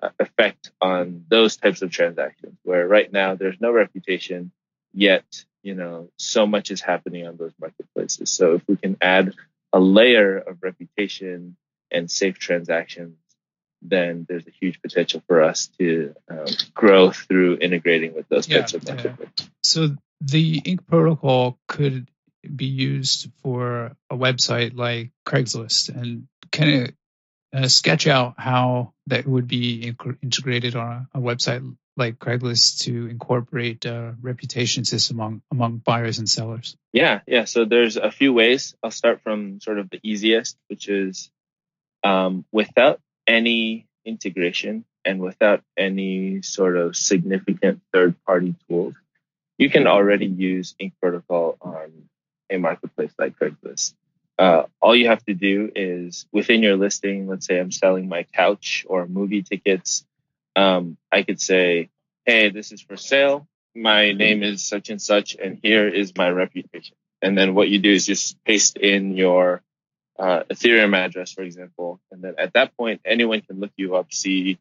uh, 0.02 0.10
effect 0.18 0.70
on 0.80 1.24
those 1.28 1.56
types 1.56 1.82
of 1.82 1.90
transactions 1.90 2.56
where 2.62 2.86
right 2.86 3.12
now 3.12 3.34
there's 3.34 3.60
no 3.60 3.70
reputation 3.70 4.52
yet, 4.92 5.24
you 5.62 5.74
know, 5.74 6.08
so 6.16 6.46
much 6.46 6.70
is 6.70 6.80
happening 6.80 7.26
on 7.26 7.36
those 7.36 7.52
marketplaces. 7.60 8.30
So 8.30 8.54
if 8.54 8.62
we 8.68 8.76
can 8.76 8.96
add 9.00 9.34
a 9.72 9.80
layer 9.80 10.38
of 10.38 10.62
reputation 10.62 11.56
and 11.90 12.10
safe 12.10 12.38
transactions 12.38 13.16
then 13.82 14.24
there's 14.28 14.46
a 14.46 14.50
huge 14.50 14.80
potential 14.80 15.22
for 15.26 15.42
us 15.42 15.66
to 15.78 16.14
um, 16.30 16.46
grow 16.72 17.10
through 17.10 17.58
integrating 17.60 18.14
with 18.14 18.28
those 18.28 18.48
yeah, 18.48 18.58
types 18.58 18.74
of 18.74 18.86
marketplaces. 18.86 19.32
Yeah. 19.38 19.46
So 19.72 19.96
the 20.20 20.60
Ink 20.64 20.86
protocol 20.86 21.58
could 21.66 22.08
be 22.54 22.66
used 22.66 23.30
for 23.42 23.96
a 24.10 24.16
website 24.16 24.76
like 24.76 25.12
Craigslist, 25.26 25.88
and 25.88 26.28
can 26.50 26.68
it 26.68 26.94
uh, 27.54 27.68
sketch 27.68 28.06
out 28.06 28.34
how 28.36 28.92
that 29.06 29.26
would 29.26 29.48
be 29.48 29.92
inc- 29.92 30.18
integrated 30.22 30.76
on 30.76 31.08
a, 31.14 31.18
a, 31.18 31.20
website 31.22 31.76
like 31.96 32.18
Craigslist 32.18 32.82
to 32.82 33.06
incorporate 33.06 33.84
a 33.84 34.14
reputation 34.20 34.84
system 34.84 35.18
among 35.18 35.42
among 35.50 35.78
buyers 35.78 36.18
and 36.18 36.28
sellers? 36.28 36.76
Yeah, 36.92 37.20
yeah. 37.26 37.44
So 37.44 37.64
there's 37.64 37.96
a 37.96 38.10
few 38.10 38.32
ways. 38.32 38.74
I'll 38.82 38.90
start 38.90 39.22
from 39.22 39.60
sort 39.60 39.78
of 39.78 39.88
the 39.88 40.00
easiest, 40.02 40.56
which 40.68 40.88
is 40.88 41.30
um, 42.04 42.44
without 42.52 43.00
any 43.26 43.86
integration 44.04 44.84
and 45.04 45.20
without 45.20 45.62
any 45.76 46.42
sort 46.42 46.76
of 46.76 46.96
significant 46.96 47.80
third 47.92 48.14
party 48.24 48.54
tools, 48.68 48.94
you 49.58 49.70
can 49.70 49.86
already 49.86 50.26
use 50.26 50.74
Ink 50.78 50.94
Protocol 51.00 51.56
on 51.60 52.08
a 52.50 52.58
marketplace 52.58 53.12
like 53.18 53.38
Craigslist. 53.38 53.94
Uh, 54.38 54.64
all 54.80 54.96
you 54.96 55.08
have 55.08 55.24
to 55.26 55.34
do 55.34 55.70
is 55.74 56.26
within 56.32 56.62
your 56.62 56.76
listing, 56.76 57.28
let's 57.28 57.46
say 57.46 57.58
I'm 57.58 57.70
selling 57.70 58.08
my 58.08 58.24
couch 58.34 58.84
or 58.88 59.06
movie 59.06 59.42
tickets. 59.42 60.04
Um, 60.56 60.96
I 61.10 61.22
could 61.22 61.40
say, 61.40 61.90
Hey, 62.24 62.50
this 62.50 62.72
is 62.72 62.80
for 62.80 62.96
sale. 62.96 63.46
My 63.74 64.12
name 64.12 64.42
is 64.42 64.64
such 64.64 64.90
and 64.90 65.00
such, 65.00 65.34
and 65.34 65.58
here 65.62 65.88
is 65.88 66.12
my 66.16 66.28
reputation. 66.28 66.96
And 67.20 67.36
then 67.36 67.54
what 67.54 67.68
you 67.68 67.78
do 67.78 67.92
is 67.92 68.06
just 68.06 68.42
paste 68.44 68.76
in 68.76 69.16
your 69.16 69.62
uh, 70.18 70.42
Ethereum 70.50 70.96
address, 70.96 71.32
for 71.32 71.42
example. 71.42 72.00
And 72.10 72.22
then 72.22 72.34
at 72.38 72.52
that 72.54 72.76
point, 72.76 73.00
anyone 73.04 73.40
can 73.40 73.60
look 73.60 73.72
you 73.76 73.96
up, 73.96 74.12
see 74.12 74.58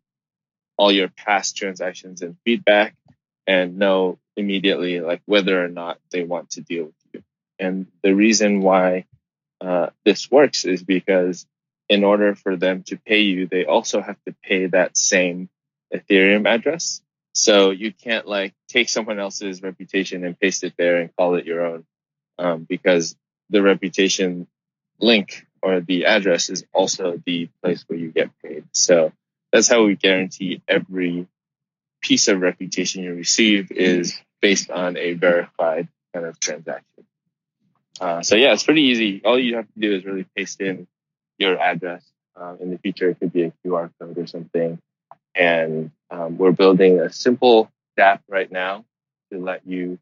all 0.78 0.92
your 0.92 1.10
past 1.10 1.58
transactions 1.58 2.22
and 2.22 2.38
feedback 2.46 2.96
and 3.46 3.78
know 3.78 4.18
immediately 4.38 5.00
like 5.00 5.22
whether 5.26 5.64
or 5.64 5.68
not 5.68 6.00
they 6.12 6.24
want 6.24 6.52
to 6.52 6.62
deal 6.62 6.86
with 6.86 6.96
you. 7.14 7.24
And 7.60 7.88
the 8.04 8.14
reason 8.16 8.62
why 8.62 9.06
uh, 9.60 9.90
this 10.06 10.32
works 10.32 10.66
is 10.66 10.84
because 10.84 11.46
in 11.90 12.04
order 12.04 12.36
for 12.36 12.56
them 12.56 12.84
to 12.84 12.98
pay 12.98 13.22
you, 13.22 13.48
they 13.48 13.66
also 13.66 14.02
have 14.02 14.18
to 14.26 14.34
pay 14.44 14.68
that 14.68 14.98
same 14.98 15.50
Ethereum 15.94 16.48
address. 16.48 17.02
So 17.34 17.72
you 17.72 17.94
can't 17.94 18.28
like 18.28 18.54
take 18.68 18.90
someone 18.90 19.20
else's 19.20 19.62
reputation 19.62 20.26
and 20.26 20.40
paste 20.40 20.64
it 20.64 20.74
there 20.78 20.98
and 20.98 21.16
call 21.16 21.36
it 21.36 21.46
your 21.46 21.66
own, 21.66 21.86
um, 22.40 22.64
because 22.64 23.16
the 23.50 23.62
reputation 23.62 24.48
link 25.00 25.46
or 25.62 25.82
the 25.82 26.06
address 26.06 26.50
is 26.50 26.66
also 26.74 27.22
the 27.26 27.50
place 27.62 27.84
where 27.88 28.00
you 28.00 28.12
get 28.12 28.30
paid. 28.44 28.66
So 28.72 29.12
that's 29.52 29.68
how 29.68 29.84
we 29.84 29.96
guarantee 29.96 30.62
every 30.68 31.28
piece 32.02 32.28
of 32.28 32.42
reputation 32.42 33.04
you 33.04 33.14
receive 33.14 33.72
is 33.72 34.20
based 34.42 34.70
on 34.72 34.98
a 34.98 35.14
verified 35.14 35.88
kind 36.14 36.26
of 36.26 36.40
transaction. 36.40 37.06
Uh, 38.00 38.22
so 38.22 38.36
yeah, 38.36 38.54
it's 38.54 38.64
pretty 38.64 38.82
easy. 38.82 39.22
All 39.24 39.40
you 39.40 39.56
have 39.58 39.68
to 39.74 39.80
do 39.80 39.96
is 39.96 40.06
really 40.06 40.26
paste 40.36 40.60
in 40.62 40.88
your 41.38 41.60
address. 41.60 42.04
Um, 42.36 42.58
in 42.62 42.72
the 42.72 42.78
future, 42.78 43.10
it 43.10 43.20
could 43.20 43.34
be 43.34 43.44
a 43.44 43.54
QR 43.64 43.92
code 44.00 44.18
or 44.18 44.26
something. 44.26 44.80
And 45.36 45.92
um, 46.10 46.38
we're 46.38 46.52
building 46.52 47.00
a 47.00 47.12
simple 47.12 47.70
app 47.98 48.24
right 48.28 48.52
now 48.52 48.86
to 49.32 49.40
let 49.40 49.68
you 49.68 50.00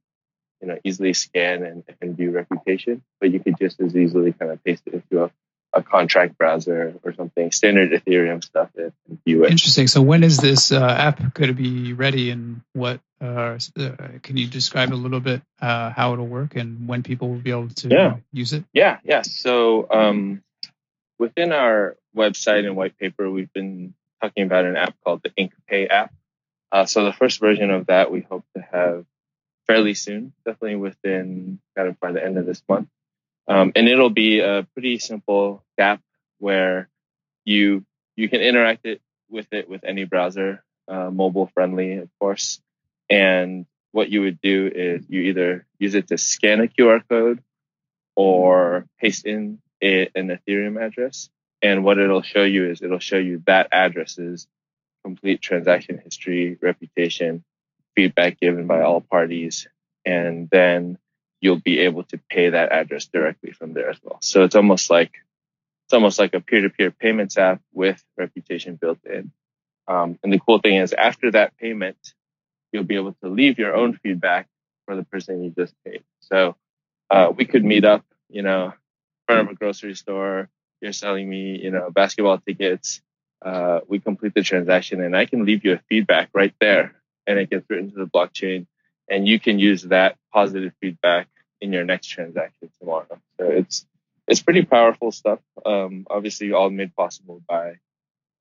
you 0.62 0.68
know, 0.68 0.78
easily 0.84 1.14
scan 1.14 1.64
and, 1.64 1.84
and 2.02 2.18
view 2.18 2.32
reputation, 2.32 3.02
but 3.20 3.32
you 3.32 3.40
could 3.40 3.58
just 3.58 3.80
as 3.80 3.96
easily 3.96 4.34
kind 4.34 4.52
of 4.52 4.64
paste 4.64 4.84
it 4.86 4.94
into 4.94 5.24
a, 5.24 5.32
a 5.74 5.84
contract 5.84 6.38
browser 6.38 6.96
or 7.04 7.14
something, 7.14 7.52
standard 7.52 7.92
Ethereum 7.92 8.44
stuff 8.44 8.70
and 8.76 8.92
view 9.24 9.44
it. 9.44 9.52
Interesting. 9.52 9.88
So 9.88 10.02
when 10.02 10.24
is 10.24 10.38
this 10.38 10.72
uh, 10.72 10.84
app 10.84 11.34
going 11.34 11.50
to 11.50 11.54
be 11.54 11.94
ready 11.94 12.32
and 12.32 12.62
what, 12.74 13.00
uh, 13.22 13.60
uh, 13.78 13.92
can 14.24 14.38
you 14.38 14.48
describe 14.48 14.94
a 14.94 14.96
little 14.96 15.20
bit 15.20 15.42
uh, 15.62 15.92
how 15.92 16.14
it'll 16.14 16.28
work 16.28 16.56
and 16.56 16.88
when 16.88 17.04
people 17.04 17.30
will 17.30 17.40
be 17.40 17.52
able 17.52 17.70
to 17.70 17.88
yeah. 17.90 18.18
use 18.32 18.54
it? 18.54 18.64
Yeah, 18.74 18.98
yeah. 19.04 19.22
So 19.22 19.88
um, 19.92 20.42
within 21.20 21.52
our 21.52 21.98
website 22.16 22.66
and 22.66 22.76
white 22.76 22.98
paper, 22.98 23.30
we've 23.30 23.54
been 23.54 23.94
talking 24.22 24.44
about 24.44 24.66
an 24.66 24.76
app 24.76 24.96
called 25.04 25.22
the 25.24 25.32
Ink 25.36 25.54
Pay 25.68 25.88
app. 25.88 26.14
Uh, 26.72 26.86
so 26.86 27.06
the 27.06 27.14
first 27.14 27.40
version 27.40 27.72
of 27.72 27.88
that 27.88 28.12
we 28.12 28.22
hope 28.22 28.46
to 28.56 28.64
have 28.72 29.06
fairly 29.68 29.94
soon, 29.94 30.34
definitely 30.46 30.78
within 30.78 31.60
kind 31.76 31.90
of 31.90 32.00
by 32.00 32.12
the 32.12 32.24
end 32.24 32.38
of 32.38 32.46
this 32.46 32.64
month. 32.68 32.88
Um, 33.48 33.72
and 33.76 33.88
it'll 33.88 34.10
be 34.10 34.40
a 34.42 34.68
pretty 34.74 35.00
simple 35.00 35.64
app 35.78 36.02
where 36.38 36.90
you 37.46 37.86
you 38.16 38.30
can 38.30 38.42
interact 38.42 38.86
it 38.86 39.02
with 39.30 39.48
it 39.52 39.70
with 39.70 39.84
any 39.84 40.06
browser, 40.06 40.64
uh, 40.88 41.10
mobile 41.10 41.50
friendly, 41.54 41.98
of 41.98 42.10
course. 42.20 42.62
And 43.10 43.66
what 43.92 44.10
you 44.10 44.22
would 44.22 44.42
do 44.42 44.70
is 44.74 45.06
you 45.10 45.22
either 45.22 45.66
use 45.80 45.96
it 45.96 46.08
to 46.10 46.18
scan 46.18 46.60
a 46.62 46.68
QR 46.68 47.02
code 47.08 47.42
or 48.16 48.86
paste 49.00 49.26
in 49.26 49.60
a, 49.82 50.10
an 50.16 50.28
Ethereum 50.28 50.80
address. 50.80 51.30
And 51.62 51.84
what 51.84 51.98
it'll 51.98 52.22
show 52.22 52.44
you 52.44 52.70
is 52.70 52.82
it'll 52.82 53.00
show 53.00 53.18
you 53.18 53.42
that 53.46 53.70
address's 53.72 54.48
complete 55.04 55.42
transaction 55.42 56.00
history, 56.04 56.58
reputation, 56.62 57.44
feedback 57.96 58.40
given 58.40 58.68
by 58.68 58.82
all 58.82 59.02
parties, 59.02 59.68
and 60.06 60.50
then 60.50 60.98
you'll 61.42 61.60
be 61.60 61.80
able 61.80 62.04
to 62.04 62.20
pay 62.30 62.50
that 62.50 62.72
address 62.72 63.06
directly 63.06 63.52
from 63.52 63.74
there 63.74 63.90
as 63.90 63.98
well. 64.04 64.18
So 64.22 64.44
it's 64.44 64.56
almost 64.56 64.90
like 64.90 65.12
it's 65.86 65.94
almost 65.94 66.20
like 66.20 66.36
a 66.36 66.40
peer-to-peer 66.40 66.92
payments 66.92 67.38
app 67.38 67.62
with 67.74 68.04
reputation 68.16 68.76
built 68.76 69.00
in. 69.06 69.32
Um, 69.88 70.20
and 70.22 70.32
the 70.32 70.40
cool 70.40 70.60
thing 70.60 70.76
is 70.76 70.94
after 70.94 71.32
that 71.32 71.58
payment, 71.58 71.98
you'll 72.72 72.84
be 72.84 72.96
able 72.96 73.14
to 73.24 73.30
leave 73.30 73.58
your 73.58 73.76
own 73.76 73.98
feedback 73.98 74.48
for 74.86 74.96
the 74.96 75.04
person 75.04 75.44
you 75.44 75.50
just 75.50 75.74
paid. 75.84 76.04
So 76.20 76.56
uh, 77.10 77.32
we 77.36 77.46
could 77.46 77.66
meet 77.66 77.86
up, 77.86 78.06
you 78.30 78.44
know, 78.44 78.66
in 78.66 78.74
front 79.26 79.42
of 79.42 79.50
a 79.50 79.56
grocery 79.56 79.96
store. 79.96 80.50
You're 80.80 80.94
selling 80.94 81.28
me, 81.28 81.60
you 81.60 81.72
know, 81.72 81.90
basketball 81.90 82.38
tickets. 82.38 83.02
Uh, 83.44 83.80
we 83.88 84.00
complete 84.00 84.36
the 84.36 84.44
transaction 84.44 85.02
and 85.02 85.16
I 85.16 85.26
can 85.26 85.44
leave 85.44 85.66
you 85.66 85.74
a 85.74 85.82
feedback 85.90 86.30
right 86.34 86.54
there 86.60 86.96
and 87.26 87.40
it 87.40 87.50
gets 87.50 87.68
written 87.70 87.90
to 87.92 87.98
the 87.98 88.06
blockchain 88.06 88.68
and 89.10 89.28
you 89.28 89.40
can 89.40 89.60
use 89.60 89.84
that 89.84 90.16
positive 90.34 90.74
feedback 90.82 91.28
in 91.62 91.74
your 91.74 91.84
next 91.84 92.08
transaction 92.08 92.70
tomorrow. 92.80 93.20
So 93.40 93.46
it's 93.48 93.86
it's 94.28 94.42
pretty 94.42 94.64
powerful 94.64 95.12
stuff. 95.12 95.40
Um, 95.66 96.06
obviously, 96.10 96.54
all 96.54 96.70
made 96.70 96.96
possible 96.96 97.42
by, 97.48 97.74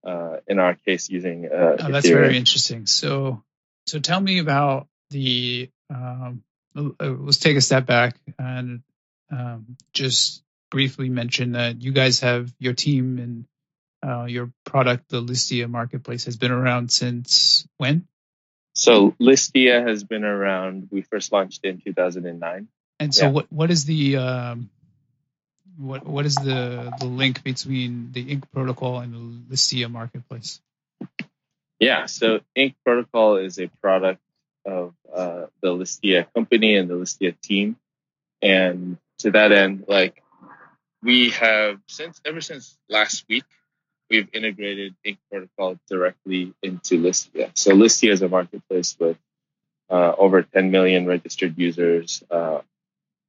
uh, 0.06 0.37
in 0.46 0.58
our 0.58 0.75
case, 0.75 1.08
using. 1.08 1.46
Uh, 1.46 1.76
oh, 1.80 1.90
that's 1.90 2.08
very 2.08 2.37
interesting. 2.37 2.87
So, 2.87 3.42
so 3.87 3.98
tell 3.98 4.20
me 4.20 4.38
about 4.38 4.87
the. 5.10 5.70
Um, 5.90 6.42
uh, 6.76 6.90
let's 7.00 7.38
take 7.38 7.56
a 7.56 7.62
step 7.62 7.87
back 7.87 8.16
and 8.38 8.82
um, 9.32 9.76
just 9.92 10.42
briefly 10.70 11.08
mention 11.08 11.52
that 11.52 11.80
you 11.80 11.92
guys 11.92 12.20
have 12.20 12.52
your 12.58 12.75
team 12.75 13.18
and 13.18 13.44
uh, 14.06 14.26
your 14.26 14.52
product, 14.64 15.08
the 15.08 15.22
Listia 15.22 15.68
marketplace, 15.68 16.26
has 16.26 16.37
been 16.37 16.52
around 16.52 16.92
since 16.92 17.66
when? 17.78 18.06
So 18.78 19.11
Listia 19.20 19.87
has 19.87 20.04
been 20.04 20.25
around. 20.25 20.88
We 20.92 21.02
first 21.02 21.32
launched 21.32 21.64
in 21.64 21.80
2009. 21.80 22.68
And 23.00 23.14
so, 23.14 23.25
yeah. 23.25 23.30
what 23.32 23.52
what 23.52 23.70
is 23.73 23.85
the 23.85 24.16
um, 24.16 24.70
what 25.76 26.06
what 26.06 26.26
is 26.26 26.37
the 26.37 26.92
the 27.00 27.06
link 27.06 27.42
between 27.42 28.12
the 28.12 28.23
Ink 28.23 28.50
protocol 28.52 29.00
and 29.00 29.12
the 29.49 29.54
Listia 29.54 29.90
marketplace? 29.90 30.61
Yeah, 31.80 32.06
so 32.06 32.40
Ink 32.54 32.76
protocol 32.85 33.37
is 33.37 33.58
a 33.58 33.66
product 33.82 34.20
of 34.64 34.94
uh, 35.12 35.47
the 35.61 35.68
Listia 35.68 36.32
company 36.32 36.76
and 36.76 36.88
the 36.88 36.94
Listia 36.94 37.35
team, 37.40 37.76
and 38.40 38.97
to 39.18 39.32
that 39.32 39.50
end, 39.50 39.87
like 39.88 40.23
we 41.02 41.30
have 41.30 41.80
since 41.88 42.20
ever 42.25 42.40
since 42.40 42.78
last 42.88 43.25
week, 43.28 43.44
we've 44.11 44.29
integrated 44.33 44.95
Ink 45.05 45.19
protocol 45.31 45.79
directly 45.88 46.55
into 46.62 47.00
Listia. 47.00 47.50
So 47.55 47.73
Listia 47.73 48.11
is 48.11 48.23
a 48.23 48.29
marketplace 48.29 48.97
with 48.99 49.17
uh, 49.91 50.12
over 50.17 50.43
10 50.43 50.71
million 50.71 51.07
registered 51.07 51.57
users, 51.59 52.23
uh, 52.31 52.61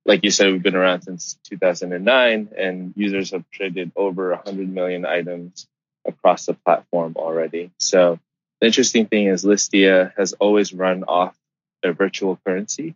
like 0.05 0.23
you 0.23 0.31
said, 0.31 0.51
we've 0.51 0.63
been 0.63 0.75
around 0.75 1.03
since 1.03 1.37
2009 1.43 2.49
and 2.57 2.93
users 2.95 3.31
have 3.31 3.43
traded 3.51 3.91
over 3.95 4.31
100 4.31 4.67
million 4.67 5.05
items 5.05 5.67
across 6.05 6.47
the 6.47 6.55
platform 6.55 7.13
already. 7.15 7.71
So 7.77 8.19
the 8.59 8.67
interesting 8.67 9.05
thing 9.05 9.27
is 9.27 9.45
Listia 9.45 10.11
has 10.17 10.33
always 10.33 10.73
run 10.73 11.03
off 11.03 11.35
a 11.83 11.93
virtual 11.93 12.39
currency, 12.45 12.95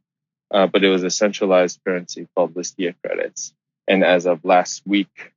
uh, 0.51 0.67
but 0.67 0.83
it 0.83 0.89
was 0.89 1.03
a 1.03 1.11
centralized 1.11 1.79
currency 1.85 2.27
called 2.35 2.55
Listia 2.55 2.95
credits. 3.05 3.53
And 3.87 4.03
as 4.03 4.25
of 4.25 4.43
last 4.43 4.81
week, 4.85 5.33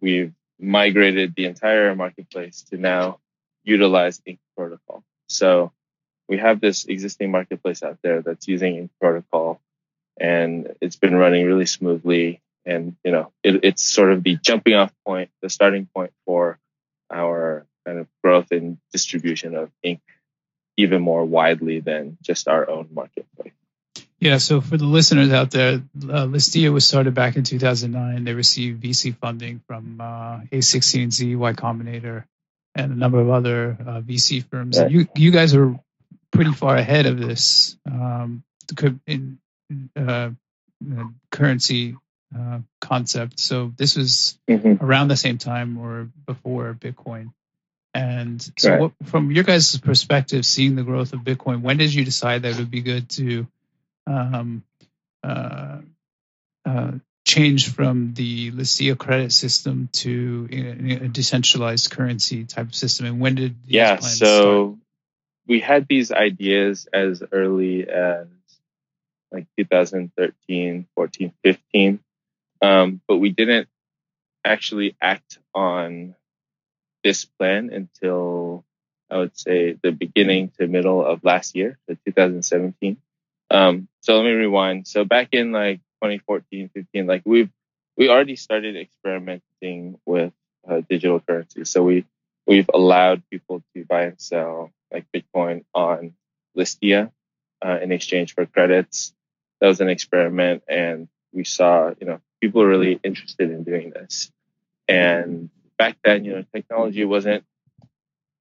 we've 0.00 0.32
migrated 0.60 1.34
the 1.34 1.46
entire 1.46 1.94
marketplace 1.94 2.62
to 2.70 2.76
now 2.76 3.18
utilize 3.64 4.20
Ink 4.26 4.38
protocol. 4.56 5.04
So 5.28 5.72
we 6.28 6.38
have 6.38 6.60
this 6.60 6.84
existing 6.84 7.30
marketplace 7.30 7.82
out 7.82 7.98
there 8.02 8.22
that's 8.22 8.48
using 8.48 8.76
Ink 8.76 8.90
protocol 9.00 9.60
and 10.20 10.74
it's 10.80 10.96
been 10.96 11.14
running 11.14 11.46
really 11.46 11.66
smoothly. 11.66 12.40
And 12.66 12.96
you 13.04 13.12
know, 13.12 13.32
it, 13.42 13.64
it's 13.64 13.84
sort 13.84 14.12
of 14.12 14.22
the 14.22 14.36
jumping 14.36 14.74
off 14.74 14.92
point, 15.06 15.30
the 15.42 15.48
starting 15.48 15.88
point 15.94 16.12
for 16.26 16.58
our 17.10 17.66
kind 17.86 17.98
of 17.98 18.06
growth 18.22 18.50
and 18.50 18.78
distribution 18.92 19.56
of 19.56 19.70
ink 19.82 20.00
even 20.76 21.00
more 21.00 21.24
widely 21.24 21.80
than 21.80 22.18
just 22.22 22.48
our 22.48 22.68
own 22.68 22.88
marketplace. 22.92 23.52
Yeah, 24.20 24.38
so 24.38 24.60
for 24.60 24.76
the 24.76 24.84
listeners 24.84 25.32
out 25.32 25.52
there, 25.52 25.74
uh, 25.74 26.26
Listia 26.26 26.72
was 26.72 26.86
started 26.86 27.14
back 27.14 27.36
in 27.36 27.44
2009. 27.44 28.24
They 28.24 28.34
received 28.34 28.82
VC 28.82 29.16
funding 29.16 29.62
from 29.68 30.00
uh, 30.00 30.40
A16Z, 30.50 31.36
Y 31.36 31.52
Combinator, 31.52 32.24
and 32.74 32.92
a 32.92 32.96
number 32.96 33.20
of 33.20 33.30
other 33.30 33.76
uh, 33.80 34.00
VC 34.00 34.44
firms. 34.44 34.78
Right. 34.78 34.90
You 34.90 35.08
you 35.14 35.30
guys 35.30 35.54
are 35.54 35.78
pretty 36.32 36.52
far 36.52 36.76
ahead 36.76 37.06
of 37.06 37.18
this 37.18 37.76
um, 37.86 38.42
in 39.06 39.38
uh, 39.96 40.30
currency 41.30 41.96
uh, 42.36 42.58
concept. 42.80 43.38
So 43.38 43.72
this 43.76 43.96
was 43.96 44.38
mm-hmm. 44.48 44.84
around 44.84 45.08
the 45.08 45.16
same 45.16 45.38
time 45.38 45.78
or 45.78 46.10
before 46.26 46.74
Bitcoin. 46.74 47.32
And 47.94 48.42
so, 48.58 48.70
right. 48.70 48.80
what, 48.80 48.92
from 49.06 49.30
your 49.30 49.44
guys' 49.44 49.78
perspective, 49.78 50.44
seeing 50.44 50.76
the 50.76 50.82
growth 50.82 51.12
of 51.12 51.20
Bitcoin, 51.20 51.62
when 51.62 51.78
did 51.78 51.92
you 51.92 52.04
decide 52.04 52.42
that 52.42 52.52
it 52.52 52.58
would 52.58 52.70
be 52.70 52.82
good 52.82 53.08
to 53.10 53.46
um, 54.08 54.64
uh, 55.22 55.78
uh, 56.64 56.92
change 57.26 57.72
from 57.72 58.14
the 58.14 58.50
Listia 58.52 58.96
credit 58.96 59.32
system 59.32 59.88
to 59.92 60.48
a 60.50 61.08
decentralized 61.08 61.90
currency 61.90 62.44
type 62.44 62.68
of 62.68 62.74
system? 62.74 63.06
And 63.06 63.20
when 63.20 63.34
did 63.34 63.56
yeah? 63.66 63.98
so 63.98 64.26
start? 64.26 64.78
we 65.46 65.60
had 65.60 65.86
these 65.88 66.10
ideas 66.10 66.88
as 66.92 67.22
early 67.30 67.88
as 67.88 68.26
like 69.30 69.46
2013, 69.58 70.86
14, 70.94 71.32
15. 71.44 72.00
Um, 72.62 73.00
but 73.06 73.18
we 73.18 73.30
didn't 73.30 73.68
actually 74.44 74.96
act 75.00 75.38
on 75.54 76.14
this 77.04 77.24
plan 77.24 77.70
until 77.72 78.64
I 79.10 79.18
would 79.18 79.38
say 79.38 79.76
the 79.82 79.90
beginning 79.90 80.52
to 80.58 80.66
middle 80.66 81.04
of 81.04 81.24
last 81.24 81.54
year, 81.54 81.78
so 81.88 81.96
2017. 82.06 82.98
Um, 83.50 83.88
so 84.08 84.16
let 84.16 84.24
me 84.24 84.30
rewind. 84.30 84.88
So 84.88 85.04
back 85.04 85.28
in 85.32 85.52
like 85.52 85.80
2014, 86.02 86.70
15, 86.74 87.06
like 87.06 87.20
we've, 87.26 87.50
we 87.98 88.08
already 88.08 88.36
started 88.36 88.74
experimenting 88.74 89.98
with 90.06 90.32
uh, 90.66 90.80
digital 90.88 91.20
currency. 91.20 91.66
So 91.66 91.82
we, 91.82 92.06
we've 92.46 92.70
allowed 92.72 93.22
people 93.28 93.62
to 93.76 93.84
buy 93.84 94.04
and 94.04 94.18
sell 94.18 94.70
like 94.90 95.04
Bitcoin 95.14 95.66
on 95.74 96.14
Listia 96.56 97.10
uh, 97.62 97.80
in 97.82 97.92
exchange 97.92 98.34
for 98.34 98.46
credits 98.46 99.12
that 99.60 99.66
was 99.66 99.82
an 99.82 99.90
experiment 99.90 100.62
and 100.66 101.08
we 101.34 101.44
saw, 101.44 101.92
you 102.00 102.06
know, 102.06 102.18
people 102.40 102.64
really 102.64 102.98
interested 103.04 103.50
in 103.50 103.62
doing 103.62 103.90
this. 103.90 104.30
And 104.88 105.50
back 105.76 105.98
then, 106.02 106.24
you 106.24 106.32
know, 106.32 106.44
technology 106.54 107.04
wasn't 107.04 107.44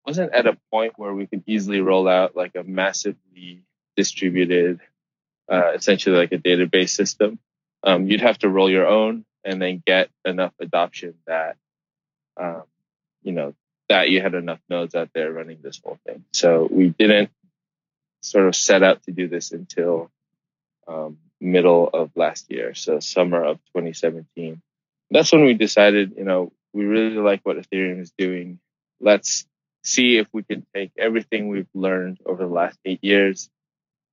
wasn't 0.06 0.32
at 0.32 0.48
a 0.48 0.58
point 0.72 0.94
where 0.96 1.14
we 1.14 1.28
could 1.28 1.44
easily 1.46 1.82
roll 1.82 2.08
out 2.08 2.38
like 2.38 2.56
a 2.56 2.64
massively 2.64 3.64
distributed, 3.98 4.80
uh, 5.52 5.72
essentially 5.74 6.18
like 6.18 6.32
a 6.32 6.38
database 6.38 6.90
system. 6.90 7.40
Um, 7.84 8.08
you'd 8.08 8.22
have 8.22 8.40
to 8.40 8.50
roll 8.50 8.70
your 8.70 8.88
own 8.88 9.26
and 9.44 9.62
then 9.62 9.82
get 9.86 10.10
enough 10.26 10.54
adoption 10.60 11.16
that, 11.26 11.56
um, 12.36 12.64
you 13.24 13.32
know, 13.32 13.54
that 13.90 14.10
you 14.10 14.22
had 14.22 14.34
enough 14.34 14.60
nodes 14.70 14.96
out 14.96 15.10
there 15.14 15.32
running 15.32 15.60
this 15.62 15.80
whole 15.84 16.00
thing. 16.06 16.26
So 16.34 16.68
we 16.70 16.90
didn't 16.90 17.30
sort 18.22 18.48
of 18.48 18.56
set 18.56 18.84
out 18.84 19.04
to 19.04 19.12
do 19.12 19.28
this 19.28 19.52
until 19.52 20.12
um, 20.88 21.18
middle 21.40 21.90
of 21.94 22.12
last 22.16 22.52
year, 22.52 22.74
so 22.74 23.00
summer 23.00 23.44
of 23.44 23.58
2017. 23.68 24.62
That's 25.12 25.32
when 25.32 25.46
we 25.46 25.54
decided, 25.54 26.16
you 26.18 26.26
know, 26.26 26.52
we 26.74 26.86
really 26.86 27.16
like 27.16 27.42
what 27.44 27.58
Ethereum 27.58 28.02
is 28.02 28.12
doing. 28.18 28.60
Let's 29.00 29.46
see 29.84 30.18
if 30.18 30.28
we 30.34 30.44
can 30.44 30.66
take 30.76 30.92
everything 30.98 31.48
we've 31.48 31.70
learned 31.74 32.20
over 32.26 32.44
the 32.44 32.54
last 32.54 32.78
eight 32.84 33.04
years 33.04 33.50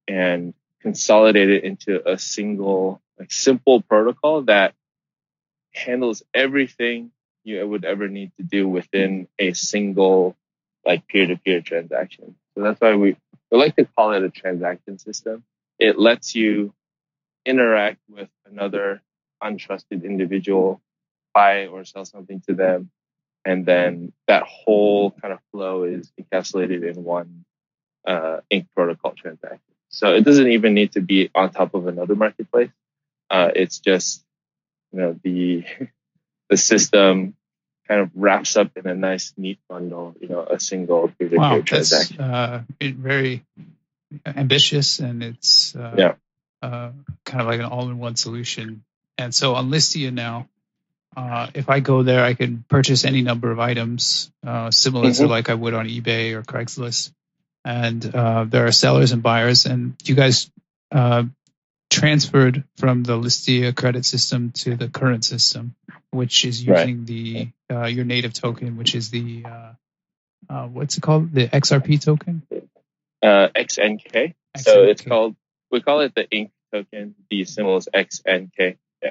and 0.06 0.54
consolidate 0.84 1.50
it 1.50 1.64
into 1.64 2.08
a 2.08 2.18
single, 2.18 3.02
like 3.18 3.32
simple 3.32 3.82
protocol 3.82 4.42
that 4.42 4.74
handles 5.72 6.22
everything 6.32 7.10
you 7.42 7.66
would 7.66 7.84
ever 7.84 8.08
need 8.08 8.30
to 8.36 8.44
do 8.44 8.68
within 8.68 9.26
a 9.38 9.52
single 9.54 10.36
like 10.86 11.06
peer-to-peer 11.08 11.62
transaction. 11.62 12.36
So 12.54 12.62
that's 12.62 12.80
why 12.80 12.94
we, 12.94 13.16
we 13.50 13.58
like 13.58 13.74
to 13.76 13.86
call 13.86 14.12
it 14.12 14.22
a 14.22 14.30
transaction 14.30 14.98
system 14.98 15.42
it 15.78 15.98
lets 15.98 16.34
you 16.34 16.72
interact 17.44 17.98
with 18.08 18.28
another 18.46 19.02
untrusted 19.42 20.04
individual, 20.04 20.80
buy 21.34 21.66
or 21.66 21.84
sell 21.84 22.04
something 22.04 22.40
to 22.48 22.54
them, 22.54 22.90
and 23.44 23.66
then 23.66 24.12
that 24.26 24.44
whole 24.44 25.10
kind 25.10 25.34
of 25.34 25.40
flow 25.52 25.84
is 25.84 26.12
encapsulated 26.20 26.88
in 26.88 27.04
one 27.04 27.44
uh, 28.06 28.38
Ink 28.50 28.68
protocol 28.74 29.12
transaction. 29.12 29.73
So 29.94 30.12
it 30.12 30.24
doesn't 30.24 30.48
even 30.48 30.74
need 30.74 30.92
to 30.92 31.00
be 31.00 31.30
on 31.34 31.50
top 31.50 31.74
of 31.74 31.86
another 31.86 32.16
marketplace. 32.16 32.70
Uh, 33.30 33.50
it's 33.54 33.78
just 33.78 34.24
you 34.92 35.00
know 35.00 35.20
the 35.22 35.64
the 36.50 36.56
system 36.56 37.34
kind 37.86 38.00
of 38.00 38.10
wraps 38.14 38.56
up 38.56 38.76
in 38.76 38.86
a 38.86 38.94
nice, 38.94 39.32
neat 39.36 39.60
bundle. 39.68 40.16
You 40.20 40.28
know, 40.28 40.40
a 40.42 40.58
single 40.58 41.08
peer-to-peer 41.08 41.38
wow, 41.38 41.60
transaction. 41.60 42.16
That's 42.18 42.64
uh, 42.80 42.92
very 42.96 43.44
ambitious, 44.26 44.98
and 44.98 45.22
it's 45.22 45.76
uh, 45.76 45.94
yeah. 45.96 46.14
uh, 46.60 46.90
kind 47.24 47.40
of 47.40 47.46
like 47.46 47.60
an 47.60 47.66
all-in-one 47.66 48.16
solution. 48.16 48.82
And 49.16 49.32
so 49.32 49.54
on 49.54 49.70
Listia 49.70 50.12
now, 50.12 50.48
uh, 51.16 51.48
if 51.54 51.68
I 51.68 51.78
go 51.78 52.02
there, 52.02 52.24
I 52.24 52.34
can 52.34 52.64
purchase 52.68 53.04
any 53.04 53.22
number 53.22 53.52
of 53.52 53.60
items, 53.60 54.32
uh, 54.44 54.72
similar 54.72 55.10
mm-hmm. 55.10 55.22
to 55.22 55.28
like 55.28 55.50
I 55.50 55.54
would 55.54 55.74
on 55.74 55.86
eBay 55.86 56.32
or 56.32 56.42
Craigslist. 56.42 57.12
And 57.64 58.14
uh, 58.14 58.44
there 58.44 58.66
are 58.66 58.72
sellers 58.72 59.12
and 59.12 59.22
buyers, 59.22 59.64
and 59.64 59.94
you 60.04 60.14
guys 60.14 60.50
uh, 60.92 61.24
transferred 61.90 62.64
from 62.76 63.02
the 63.02 63.14
Listia 63.14 63.74
credit 63.74 64.04
system 64.04 64.50
to 64.52 64.76
the 64.76 64.88
current 64.88 65.24
system, 65.24 65.74
which 66.10 66.44
is 66.44 66.62
using 66.62 66.98
right. 66.98 67.06
the 67.06 67.48
uh, 67.70 67.86
your 67.86 68.04
native 68.04 68.34
token, 68.34 68.76
which 68.76 68.94
is 68.94 69.10
the 69.10 69.44
uh, 69.46 70.66
what's 70.66 70.98
it 70.98 71.00
called, 71.00 71.32
the 71.32 71.48
XRP 71.48 72.02
token? 72.02 72.42
XNK. 73.22 73.48
XNK. 73.54 74.34
So 74.58 74.82
it's 74.82 75.02
called 75.02 75.36
we 75.70 75.80
call 75.80 76.00
it 76.00 76.14
the 76.14 76.28
Ink 76.30 76.52
token. 76.72 77.14
The 77.30 77.44
symbol 77.44 77.76
is 77.78 77.88
XNK. 77.92 78.76
Yeah. 79.02 79.10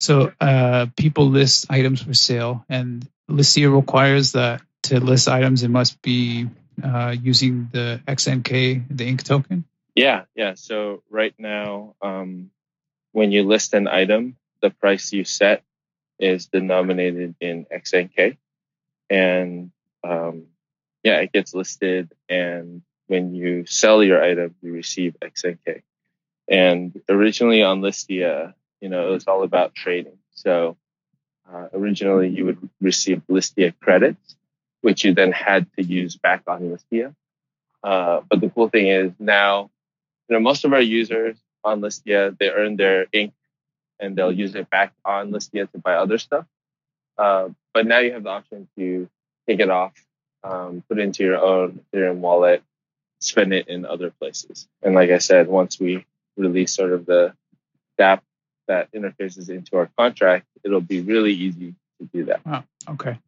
So 0.00 0.32
uh, 0.40 0.86
people 0.96 1.28
list 1.28 1.66
items 1.70 2.02
for 2.02 2.14
sale, 2.14 2.64
and 2.68 3.06
Listia 3.28 3.74
requires 3.74 4.32
that 4.32 4.62
to 4.84 5.00
list 5.00 5.28
items, 5.28 5.62
it 5.62 5.68
must 5.68 6.00
be 6.02 6.48
uh, 6.82 7.14
using 7.20 7.68
the 7.72 8.00
XNK, 8.06 8.84
the 8.90 9.06
Ink 9.06 9.22
token. 9.22 9.64
Yeah, 9.94 10.24
yeah. 10.34 10.54
So 10.54 11.02
right 11.10 11.34
now, 11.38 11.94
um, 12.02 12.50
when 13.12 13.32
you 13.32 13.42
list 13.42 13.74
an 13.74 13.88
item, 13.88 14.36
the 14.62 14.70
price 14.70 15.12
you 15.12 15.24
set 15.24 15.64
is 16.18 16.46
denominated 16.46 17.34
in 17.40 17.66
XNK, 17.66 18.36
and 19.10 19.70
um, 20.04 20.46
yeah, 21.02 21.20
it 21.20 21.32
gets 21.32 21.54
listed. 21.54 22.12
And 22.28 22.82
when 23.06 23.34
you 23.34 23.66
sell 23.66 24.02
your 24.02 24.22
item, 24.22 24.54
you 24.62 24.72
receive 24.72 25.16
XNK. 25.20 25.82
And 26.48 27.00
originally 27.08 27.62
on 27.62 27.80
Listia, 27.80 28.54
you 28.80 28.88
know, 28.88 29.08
it 29.08 29.12
was 29.12 29.26
all 29.26 29.42
about 29.42 29.74
trading. 29.74 30.18
So 30.32 30.76
uh, 31.52 31.68
originally 31.72 32.28
you 32.28 32.46
would 32.46 32.70
receive 32.80 33.22
Listia 33.28 33.74
credits, 33.80 34.36
which 34.80 35.04
you 35.04 35.14
then 35.14 35.32
had 35.32 35.66
to 35.74 35.82
use 35.82 36.16
back 36.16 36.42
on 36.46 36.60
Listia. 36.62 37.14
Uh, 37.82 38.20
but 38.28 38.40
the 38.40 38.50
cool 38.50 38.68
thing 38.68 38.88
is 38.88 39.12
now, 39.18 39.70
you 40.28 40.34
know, 40.34 40.40
most 40.40 40.64
of 40.64 40.72
our 40.72 40.80
users 40.80 41.36
on 41.64 41.80
Listia, 41.80 42.36
they 42.38 42.50
earn 42.50 42.76
their 42.76 43.06
ink 43.12 43.32
and 44.00 44.16
they'll 44.16 44.32
use 44.32 44.54
it 44.54 44.70
back 44.70 44.92
on 45.04 45.30
Listia 45.30 45.70
to 45.72 45.78
buy 45.78 45.94
other 45.94 46.18
stuff. 46.18 46.46
Uh, 47.16 47.48
but 47.74 47.86
now 47.86 47.98
you 47.98 48.12
have 48.12 48.22
the 48.22 48.30
option 48.30 48.68
to 48.76 49.08
take 49.48 49.60
it 49.60 49.70
off, 49.70 49.92
um, 50.44 50.82
put 50.88 50.98
it 50.98 51.02
into 51.02 51.24
your 51.24 51.38
own 51.38 51.80
Ethereum 51.92 52.16
wallet, 52.16 52.62
spend 53.20 53.52
it 53.52 53.68
in 53.68 53.84
other 53.84 54.10
places. 54.10 54.68
And 54.82 54.94
like 54.94 55.10
I 55.10 55.18
said, 55.18 55.48
once 55.48 55.80
we 55.80 56.06
release 56.36 56.74
sort 56.74 56.92
of 56.92 57.06
the 57.06 57.34
dApp 57.98 58.20
that 58.68 58.92
interfaces 58.92 59.48
into 59.48 59.76
our 59.76 59.90
contract, 59.98 60.46
it'll 60.62 60.80
be 60.80 61.00
really 61.00 61.32
easy 61.32 61.74
to 62.00 62.06
do 62.12 62.24
that. 62.26 62.40
Oh, 62.46 62.62
okay. 62.92 63.18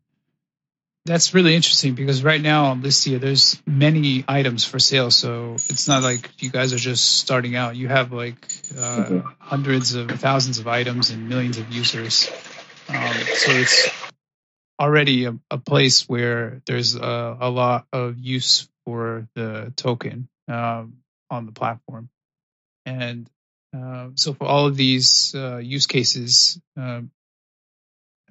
That's 1.06 1.32
really 1.32 1.54
interesting 1.54 1.94
because 1.94 2.22
right 2.22 2.40
now 2.40 2.66
on 2.66 2.82
Listia, 2.82 3.18
there's 3.18 3.60
many 3.66 4.22
items 4.28 4.66
for 4.66 4.78
sale. 4.78 5.10
So 5.10 5.54
it's 5.54 5.88
not 5.88 6.02
like 6.02 6.30
you 6.42 6.50
guys 6.50 6.74
are 6.74 6.78
just 6.78 7.18
starting 7.18 7.56
out. 7.56 7.74
You 7.74 7.88
have 7.88 8.12
like 8.12 8.44
uh, 8.76 9.04
mm-hmm. 9.06 9.28
hundreds 9.38 9.94
of 9.94 10.10
thousands 10.10 10.58
of 10.58 10.68
items 10.68 11.10
and 11.10 11.28
millions 11.28 11.56
of 11.56 11.72
users. 11.72 12.30
Um, 12.88 13.14
so 13.14 13.52
it's 13.52 13.88
already 14.78 15.24
a, 15.24 15.38
a 15.50 15.58
place 15.58 16.06
where 16.06 16.60
there's 16.66 16.94
a, 16.94 17.36
a, 17.40 17.48
lot 17.48 17.86
of 17.92 18.18
use 18.18 18.68
for 18.84 19.26
the 19.34 19.72
token 19.76 20.28
um, 20.48 20.98
on 21.30 21.46
the 21.46 21.52
platform. 21.52 22.10
And 22.84 23.28
uh, 23.76 24.08
so 24.16 24.34
for 24.34 24.46
all 24.46 24.66
of 24.66 24.76
these 24.76 25.34
uh, 25.34 25.58
use 25.58 25.86
cases, 25.86 26.60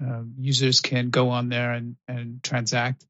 uh, 0.03 0.21
users 0.37 0.81
can 0.81 1.09
go 1.09 1.29
on 1.29 1.49
there 1.49 1.71
and, 1.71 1.95
and 2.07 2.41
transact. 2.43 3.05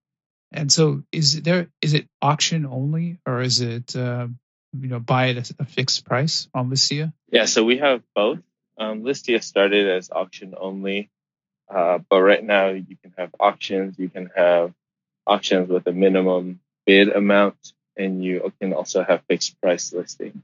And 0.51 0.71
so, 0.71 1.03
is 1.11 1.41
there 1.43 1.67
is 1.81 1.93
it 1.93 2.07
auction 2.21 2.65
only, 2.65 3.19
or 3.25 3.41
is 3.41 3.61
it 3.61 3.95
uh, 3.95 4.27
you 4.79 4.87
know 4.87 4.99
buy 4.99 5.29
at 5.29 5.51
a, 5.51 5.55
a, 5.59 5.65
fixed 5.65 6.05
price 6.05 6.47
on 6.53 6.71
Listia? 6.71 7.13
Yeah, 7.31 7.45
so 7.45 7.63
we 7.63 7.77
have 7.77 8.01
both. 8.15 8.39
Um, 8.77 9.03
Listia 9.03 9.43
started 9.43 9.87
as 9.87 10.09
auction 10.09 10.55
only, 10.57 11.11
uh, 11.69 11.99
but 12.09 12.21
right 12.21 12.43
now 12.43 12.69
you 12.69 12.97
can 13.01 13.13
have 13.17 13.29
auctions. 13.39 13.99
You 13.99 14.09
can 14.09 14.31
have 14.35 14.73
auctions 15.27 15.69
with 15.69 15.85
a 15.85 15.91
minimum 15.91 16.61
bid 16.87 17.09
amount, 17.09 17.73
and 17.95 18.23
you 18.23 18.51
can 18.59 18.73
also 18.73 19.03
have 19.03 19.21
fixed 19.27 19.61
price 19.61 19.93
listings. 19.93 20.41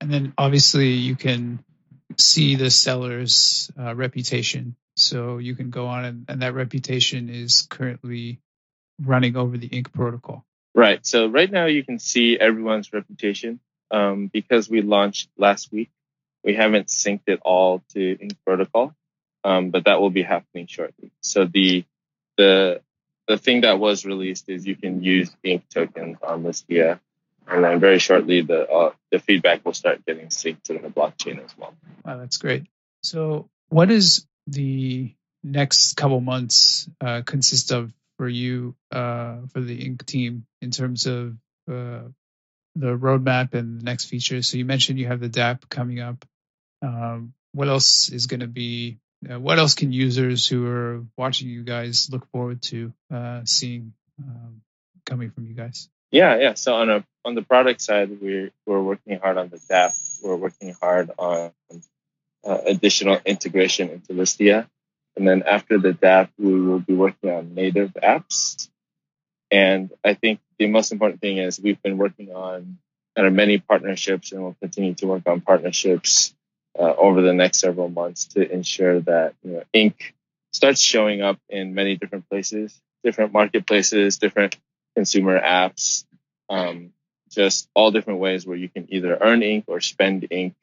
And 0.00 0.12
then 0.12 0.34
obviously 0.36 0.90
you 0.94 1.14
can 1.14 1.60
see 2.18 2.56
the 2.56 2.70
seller's 2.70 3.70
uh, 3.78 3.94
reputation. 3.94 4.74
So 4.96 5.38
you 5.38 5.54
can 5.54 5.70
go 5.70 5.86
on 5.86 6.04
and, 6.04 6.24
and 6.28 6.42
that 6.42 6.54
reputation 6.54 7.28
is 7.28 7.62
currently 7.62 8.40
running 9.00 9.36
over 9.36 9.56
the 9.58 9.66
Ink 9.66 9.92
protocol. 9.92 10.44
Right. 10.74 11.04
So 11.04 11.26
right 11.26 11.50
now 11.50 11.66
you 11.66 11.84
can 11.84 11.98
see 11.98 12.38
everyone's 12.38 12.92
reputation. 12.92 13.60
Um, 13.88 14.26
because 14.32 14.68
we 14.68 14.82
launched 14.82 15.28
last 15.38 15.70
week, 15.70 15.90
we 16.42 16.54
haven't 16.54 16.88
synced 16.88 17.28
it 17.28 17.40
all 17.42 17.84
to 17.94 18.18
Ink 18.18 18.36
protocol, 18.44 18.92
um, 19.44 19.70
but 19.70 19.84
that 19.84 20.00
will 20.00 20.10
be 20.10 20.22
happening 20.22 20.66
shortly. 20.66 21.12
So 21.20 21.44
the 21.44 21.84
the 22.36 22.80
the 23.28 23.38
thing 23.38 23.60
that 23.60 23.78
was 23.78 24.04
released 24.04 24.48
is 24.48 24.66
you 24.66 24.74
can 24.74 25.02
use 25.04 25.30
Ink 25.44 25.64
tokens 25.72 26.18
on 26.22 26.42
Listia 26.42 26.98
and 27.48 27.64
then 27.64 27.80
very 27.80 27.98
shortly 27.98 28.42
the 28.42 28.68
uh, 28.68 28.92
the 29.10 29.18
feedback 29.18 29.64
will 29.64 29.72
start 29.72 30.04
getting 30.04 30.28
synced 30.28 30.64
to 30.64 30.74
the 30.74 30.88
blockchain 30.88 31.44
as 31.44 31.56
well. 31.56 31.74
Wow, 32.04 32.18
that's 32.18 32.38
great. 32.38 32.64
So, 33.02 33.48
what 33.68 33.88
does 33.88 34.26
the 34.46 35.14
next 35.42 35.94
couple 35.96 36.20
months 36.20 36.88
uh, 37.00 37.22
consist 37.24 37.72
of 37.72 37.92
for 38.18 38.28
you 38.28 38.74
uh, 38.90 39.38
for 39.52 39.60
the 39.60 39.84
Ink 39.84 40.04
team 40.06 40.46
in 40.62 40.70
terms 40.70 41.06
of 41.06 41.36
uh, 41.68 42.02
the 42.74 42.96
roadmap 42.96 43.54
and 43.54 43.80
the 43.80 43.84
next 43.84 44.06
features? 44.06 44.48
So, 44.48 44.56
you 44.56 44.64
mentioned 44.64 44.98
you 44.98 45.06
have 45.06 45.20
the 45.20 45.28
DApp 45.28 45.68
coming 45.68 46.00
up. 46.00 46.24
Um, 46.82 47.34
what 47.52 47.68
else 47.68 48.10
is 48.10 48.26
going 48.26 48.40
to 48.40 48.46
be? 48.46 48.98
Uh, 49.28 49.40
what 49.40 49.58
else 49.58 49.74
can 49.74 49.92
users 49.92 50.46
who 50.46 50.66
are 50.66 51.04
watching 51.16 51.48
you 51.48 51.64
guys 51.64 52.08
look 52.10 52.30
forward 52.30 52.62
to 52.62 52.92
uh, 53.12 53.40
seeing 53.44 53.94
um, 54.18 54.60
coming 55.06 55.30
from 55.30 55.46
you 55.46 55.54
guys? 55.54 55.88
Yeah, 56.10 56.38
yeah. 56.38 56.54
So 56.54 56.74
on 56.74 56.90
a 56.90 57.04
on 57.24 57.34
the 57.34 57.42
product 57.42 57.80
side, 57.80 58.20
we're 58.20 58.50
we're 58.66 58.82
working 58.82 59.18
hard 59.18 59.38
on 59.38 59.48
the 59.48 59.56
DApp. 59.56 59.98
We're 60.22 60.36
working 60.36 60.76
hard 60.80 61.10
on 61.18 61.52
uh, 62.46 62.58
additional 62.66 63.18
integration 63.24 63.90
into 63.90 64.12
Listia, 64.12 64.68
and 65.16 65.26
then 65.26 65.42
after 65.42 65.78
the 65.78 65.92
DApp, 65.92 66.28
we 66.38 66.60
will 66.60 66.80
be 66.80 66.94
working 66.94 67.30
on 67.30 67.54
native 67.54 67.92
apps. 67.94 68.68
And 69.50 69.90
I 70.04 70.14
think 70.14 70.40
the 70.58 70.66
most 70.66 70.92
important 70.92 71.20
thing 71.20 71.38
is 71.38 71.60
we've 71.60 71.82
been 71.82 71.98
working 71.98 72.32
on 72.32 72.78
kind 73.14 73.26
of 73.26 73.34
many 73.34 73.58
partnerships, 73.58 74.32
and 74.32 74.42
we'll 74.42 74.56
continue 74.60 74.94
to 74.94 75.06
work 75.06 75.22
on 75.26 75.40
partnerships 75.40 76.34
uh, 76.78 76.94
over 76.96 77.22
the 77.22 77.32
next 77.32 77.60
several 77.60 77.88
months 77.88 78.26
to 78.26 78.50
ensure 78.50 79.00
that 79.00 79.34
you 79.42 79.52
know 79.52 79.62
Ink 79.72 80.14
starts 80.52 80.80
showing 80.80 81.22
up 81.22 81.38
in 81.48 81.74
many 81.74 81.96
different 81.96 82.28
places, 82.28 82.80
different 83.04 83.32
marketplaces, 83.32 84.18
different 84.18 84.56
consumer 84.94 85.38
apps, 85.38 86.04
um, 86.48 86.92
just 87.30 87.68
all 87.74 87.90
different 87.90 88.20
ways 88.20 88.46
where 88.46 88.56
you 88.56 88.68
can 88.68 88.86
either 88.92 89.16
earn 89.20 89.42
ink 89.42 89.64
or 89.68 89.80
spend 89.80 90.26
ink. 90.30 90.54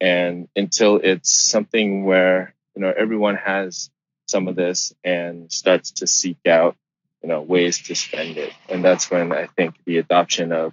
And 0.00 0.48
until 0.56 0.96
it's 1.02 1.30
something 1.30 2.04
where, 2.04 2.54
you 2.74 2.82
know, 2.82 2.92
everyone 2.96 3.36
has 3.36 3.90
some 4.26 4.48
of 4.48 4.56
this 4.56 4.92
and 5.02 5.50
starts 5.50 5.92
to 5.92 6.06
seek 6.06 6.38
out, 6.46 6.76
you 7.22 7.28
know, 7.28 7.42
ways 7.42 7.82
to 7.84 7.94
spend 7.94 8.36
it. 8.36 8.52
And 8.68 8.84
that's 8.84 9.10
when 9.10 9.32
I 9.32 9.46
think 9.46 9.76
the 9.84 9.98
adoption 9.98 10.52
of 10.52 10.72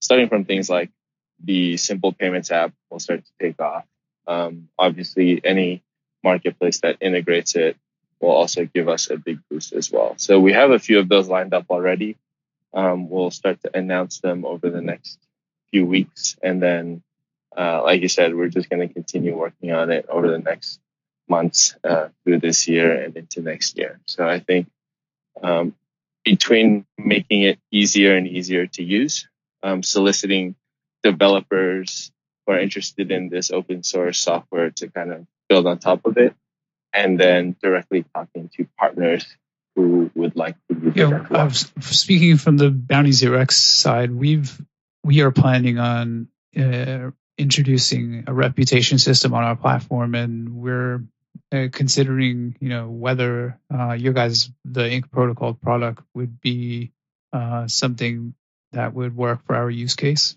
starting 0.00 0.28
from 0.28 0.44
things 0.44 0.70
like 0.70 0.90
the 1.42 1.76
simple 1.76 2.12
payments 2.12 2.50
app 2.50 2.72
will 2.90 3.00
start 3.00 3.24
to 3.24 3.32
take 3.40 3.60
off. 3.60 3.84
Um, 4.26 4.68
obviously, 4.78 5.40
any 5.44 5.82
marketplace 6.22 6.80
that 6.80 6.98
integrates 7.00 7.56
it 7.56 7.76
will 8.20 8.30
also 8.30 8.66
give 8.66 8.88
us 8.88 9.10
a 9.10 9.16
big 9.16 9.38
boost 9.50 9.72
as 9.72 9.90
well. 9.90 10.14
So 10.18 10.38
we 10.40 10.52
have 10.52 10.70
a 10.70 10.78
few 10.78 10.98
of 10.98 11.08
those 11.08 11.28
lined 11.28 11.54
up 11.54 11.66
already. 11.70 12.16
Um, 12.72 13.08
we'll 13.08 13.30
start 13.30 13.60
to 13.62 13.76
announce 13.76 14.20
them 14.20 14.44
over 14.44 14.70
the 14.70 14.82
next 14.82 15.18
few 15.70 15.86
weeks, 15.86 16.36
and 16.42 16.62
then, 16.62 17.02
uh, 17.56 17.82
like 17.82 18.02
you 18.02 18.08
said, 18.08 18.34
we're 18.34 18.48
just 18.48 18.70
going 18.70 18.86
to 18.86 18.92
continue 18.92 19.36
working 19.36 19.72
on 19.72 19.90
it 19.90 20.06
over 20.08 20.30
the 20.30 20.38
next 20.38 20.80
months 21.28 21.76
uh, 21.84 22.08
through 22.24 22.40
this 22.40 22.68
year 22.68 22.92
and 22.92 23.16
into 23.16 23.40
next 23.40 23.78
year. 23.78 24.00
So 24.06 24.28
I 24.28 24.40
think 24.40 24.68
um, 25.42 25.74
between 26.24 26.86
making 26.98 27.42
it 27.42 27.58
easier 27.70 28.16
and 28.16 28.26
easier 28.26 28.66
to 28.66 28.82
use, 28.82 29.28
um, 29.62 29.82
soliciting 29.82 30.56
developers 31.02 32.12
who 32.46 32.52
are 32.52 32.60
interested 32.60 33.10
in 33.10 33.28
this 33.28 33.50
open 33.50 33.82
source 33.82 34.18
software 34.18 34.70
to 34.70 34.88
kind 34.88 35.12
of 35.12 35.26
build 35.48 35.66
on 35.66 35.78
top 35.78 36.04
of 36.04 36.16
it, 36.18 36.34
and 36.92 37.18
then 37.18 37.56
directly 37.62 38.04
talking 38.14 38.50
to 38.56 38.66
partners 38.78 39.26
who 39.76 40.10
would 40.14 40.36
like 40.36 40.56
to 40.68 40.78
use 40.78 40.92
yeah, 40.96 41.22
it. 41.22 41.30
Well. 41.30 41.50
speaking 41.50 42.36
from 42.36 42.56
the 42.56 42.70
Bounty 42.70 43.12
Zero 43.12 43.40
X 43.40 43.56
side, 43.56 44.12
we've 44.12 44.60
we 45.04 45.22
are 45.22 45.30
planning 45.30 45.78
on 45.78 46.28
uh, 46.56 47.10
introducing 47.40 48.24
a 48.26 48.34
reputation 48.34 48.98
system 48.98 49.32
on 49.32 49.42
our 49.42 49.56
platform, 49.56 50.14
and 50.14 50.54
we're 50.56 51.02
uh, 51.52 51.68
considering 51.72 52.56
you 52.60 52.68
know 52.68 52.88
whether 52.88 53.58
uh, 53.72 53.92
your 53.92 54.12
guys 54.12 54.50
the 54.64 54.90
Ink 54.90 55.10
Protocol 55.10 55.54
product 55.54 56.02
would 56.14 56.40
be 56.40 56.92
uh, 57.32 57.66
something 57.66 58.34
that 58.72 58.94
would 58.94 59.16
work 59.16 59.44
for 59.46 59.56
our 59.56 59.70
use 59.70 59.96
case 59.96 60.36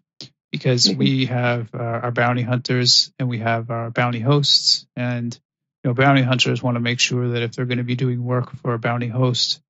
because 0.52 0.88
mm-hmm. 0.88 0.98
we 0.98 1.26
have 1.26 1.70
uh, 1.76 1.78
our 1.78 2.12
bounty 2.12 2.42
hunters 2.42 3.12
and 3.20 3.28
we 3.28 3.40
have 3.40 3.70
our 3.70 3.92
bounty 3.92 4.20
hosts 4.20 4.88
and 4.96 5.38
you 5.84 5.90
know 5.90 5.94
bounty 5.94 6.22
hunters 6.22 6.64
want 6.64 6.76
to 6.76 6.82
make 6.82 7.00
sure 7.00 7.30
that 7.30 7.44
if 7.44 7.52
they're 7.52 7.66
going 7.66 7.80
to 7.80 7.84
be 7.84 7.96
doing 7.96 8.24
work 8.24 8.52
for 8.62 8.74
a 8.74 8.80
bounty 8.80 9.08
host 9.08 9.62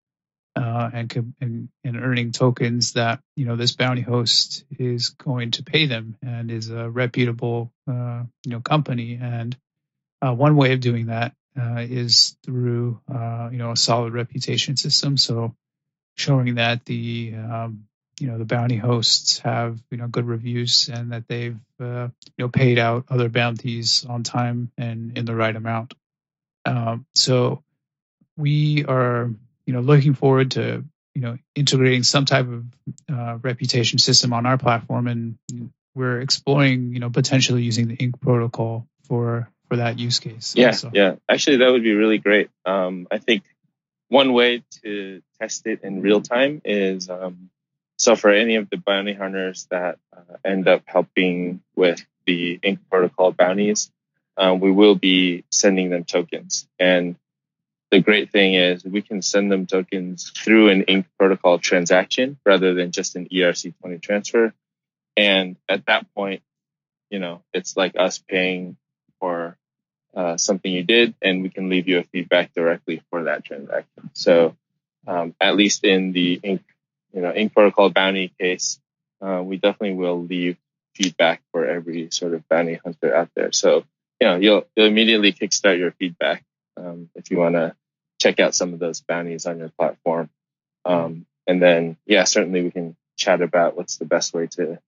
uh, 0.55 0.89
and, 0.93 1.33
and, 1.41 1.69
and 1.83 1.97
earning 1.97 2.31
tokens 2.31 2.93
that 2.93 3.19
you 3.35 3.45
know 3.45 3.55
this 3.55 3.75
bounty 3.75 4.01
host 4.01 4.65
is 4.77 5.09
going 5.09 5.51
to 5.51 5.63
pay 5.63 5.85
them 5.87 6.15
and 6.21 6.51
is 6.51 6.69
a 6.69 6.89
reputable 6.89 7.71
uh, 7.89 8.23
you 8.45 8.51
know 8.51 8.59
company 8.59 9.19
and 9.21 9.57
uh, 10.21 10.33
one 10.33 10.55
way 10.55 10.73
of 10.73 10.79
doing 10.79 11.07
that 11.07 11.33
uh, 11.59 11.79
is 11.79 12.37
through 12.45 12.99
uh, 13.13 13.49
you 13.51 13.57
know 13.57 13.71
a 13.71 13.77
solid 13.77 14.13
reputation 14.13 14.77
system. 14.77 15.17
So 15.17 15.55
showing 16.15 16.55
that 16.55 16.85
the 16.85 17.33
um, 17.35 17.85
you 18.19 18.27
know 18.27 18.37
the 18.37 18.45
bounty 18.45 18.77
hosts 18.77 19.39
have 19.39 19.79
you 19.91 19.97
know 19.97 20.07
good 20.07 20.25
reviews 20.25 20.89
and 20.91 21.11
that 21.11 21.27
they've 21.27 21.59
uh, 21.79 22.07
you 22.37 22.45
know 22.45 22.49
paid 22.49 22.79
out 22.79 23.05
other 23.09 23.29
bounties 23.29 24.05
on 24.05 24.23
time 24.23 24.71
and 24.77 25.17
in 25.17 25.25
the 25.25 25.35
right 25.35 25.55
amount. 25.55 25.93
Um, 26.65 27.05
so 27.13 27.63
we 28.37 28.85
are 28.85 29.31
you 29.65 29.73
know 29.73 29.81
looking 29.81 30.13
forward 30.13 30.51
to 30.51 30.83
you 31.15 31.21
know 31.21 31.37
integrating 31.55 32.03
some 32.03 32.25
type 32.25 32.47
of 32.47 32.65
uh, 33.11 33.37
reputation 33.41 33.99
system 33.99 34.33
on 34.33 34.45
our 34.45 34.57
platform 34.57 35.07
and 35.07 35.37
we're 35.95 36.21
exploring 36.21 36.93
you 36.93 36.99
know 36.99 37.09
potentially 37.09 37.63
using 37.63 37.87
the 37.87 37.95
ink 37.95 38.19
protocol 38.19 38.87
for 39.07 39.49
for 39.67 39.77
that 39.77 39.99
use 39.99 40.19
case. 40.19 40.53
Yeah, 40.55 40.67
also. 40.67 40.91
yeah. 40.93 41.15
Actually, 41.29 41.57
that 41.57 41.71
would 41.71 41.83
be 41.83 41.93
really 41.93 42.19
great. 42.19 42.49
Um, 42.65 43.07
I 43.09 43.17
think 43.17 43.43
one 44.07 44.33
way 44.33 44.63
to 44.83 45.21
test 45.39 45.65
it 45.65 45.83
in 45.83 46.01
real 46.01 46.21
time 46.21 46.61
is 46.63 47.09
um, 47.09 47.49
so 47.97 48.15
for 48.15 48.29
any 48.29 48.55
of 48.57 48.69
the 48.69 48.77
bounty 48.77 49.13
hunters 49.13 49.67
that 49.71 49.97
uh, 50.15 50.35
end 50.45 50.67
up 50.67 50.83
helping 50.85 51.61
with 51.75 52.05
the 52.25 52.59
Ink 52.61 52.79
protocol 52.89 53.31
bounties, 53.31 53.91
um, 54.37 54.59
we 54.59 54.71
will 54.71 54.95
be 54.95 55.43
sending 55.51 55.89
them 55.89 56.03
tokens. 56.03 56.67
And 56.79 57.15
the 57.93 57.99
great 57.99 58.31
thing 58.31 58.55
is 58.55 58.83
we 58.83 59.03
can 59.03 59.21
send 59.21 59.51
them 59.51 59.67
tokens 59.67 60.31
through 60.31 60.69
an 60.69 60.81
Ink 60.81 61.05
protocol 61.19 61.59
transaction 61.59 62.39
rather 62.43 62.73
than 62.73 62.91
just 62.91 63.15
an 63.15 63.27
ERC20 63.31 64.01
transfer. 64.01 64.51
And 65.15 65.57
at 65.69 65.85
that 65.85 66.11
point, 66.15 66.41
you 67.11 67.19
know, 67.19 67.43
it's 67.53 67.77
like 67.77 67.93
us 67.95 68.17
paying 68.17 68.77
for 69.19 69.55
uh, 70.15 70.37
something 70.37 70.71
you 70.71 70.83
did, 70.83 71.13
and 71.21 71.43
we 71.43 71.49
can 71.49 71.69
leave 71.69 71.87
you 71.87 71.99
a 71.99 72.03
feedback 72.03 72.51
directly 72.55 73.03
for 73.11 73.25
that 73.25 73.45
transaction. 73.45 74.09
So, 74.13 74.55
um, 75.05 75.35
at 75.39 75.55
least 75.55 75.83
in 75.83 76.13
the 76.13 76.39
Ink, 76.41 76.63
you 77.13 77.21
know, 77.21 77.31
Ink 77.31 77.53
protocol 77.53 77.91
bounty 77.91 78.33
case, 78.39 78.79
uh, 79.21 79.43
we 79.43 79.57
definitely 79.57 79.97
will 79.97 80.23
leave 80.23 80.57
feedback 80.95 81.43
for 81.51 81.63
every 81.67 82.09
sort 82.09 82.33
of 82.33 82.49
bounty 82.49 82.79
hunter 82.83 83.15
out 83.15 83.29
there. 83.35 83.51
So, 83.51 83.83
you 84.19 84.27
know, 84.27 84.37
you'll, 84.37 84.63
you'll 84.75 84.87
immediately 84.87 85.31
kickstart 85.31 85.77
your 85.77 85.91
feedback 85.91 86.43
um, 86.75 87.11
if 87.13 87.29
you 87.29 87.37
want 87.37 87.53
to 87.53 87.75
check 88.23 88.39
out 88.39 88.55
some 88.55 88.73
of 88.73 88.79
those 88.79 89.01
bounties 89.01 89.45
on 89.45 89.59
your 89.59 89.69
platform. 89.69 90.29
Um, 90.85 91.25
and 91.45 91.61
then, 91.61 91.97
yeah, 92.05 92.23
certainly 92.23 92.63
we 92.63 92.71
can 92.71 92.95
chat 93.17 93.41
about 93.41 93.75
what's 93.75 93.97
the 93.97 94.05
best 94.05 94.33
way 94.33 94.47
to 94.47 94.79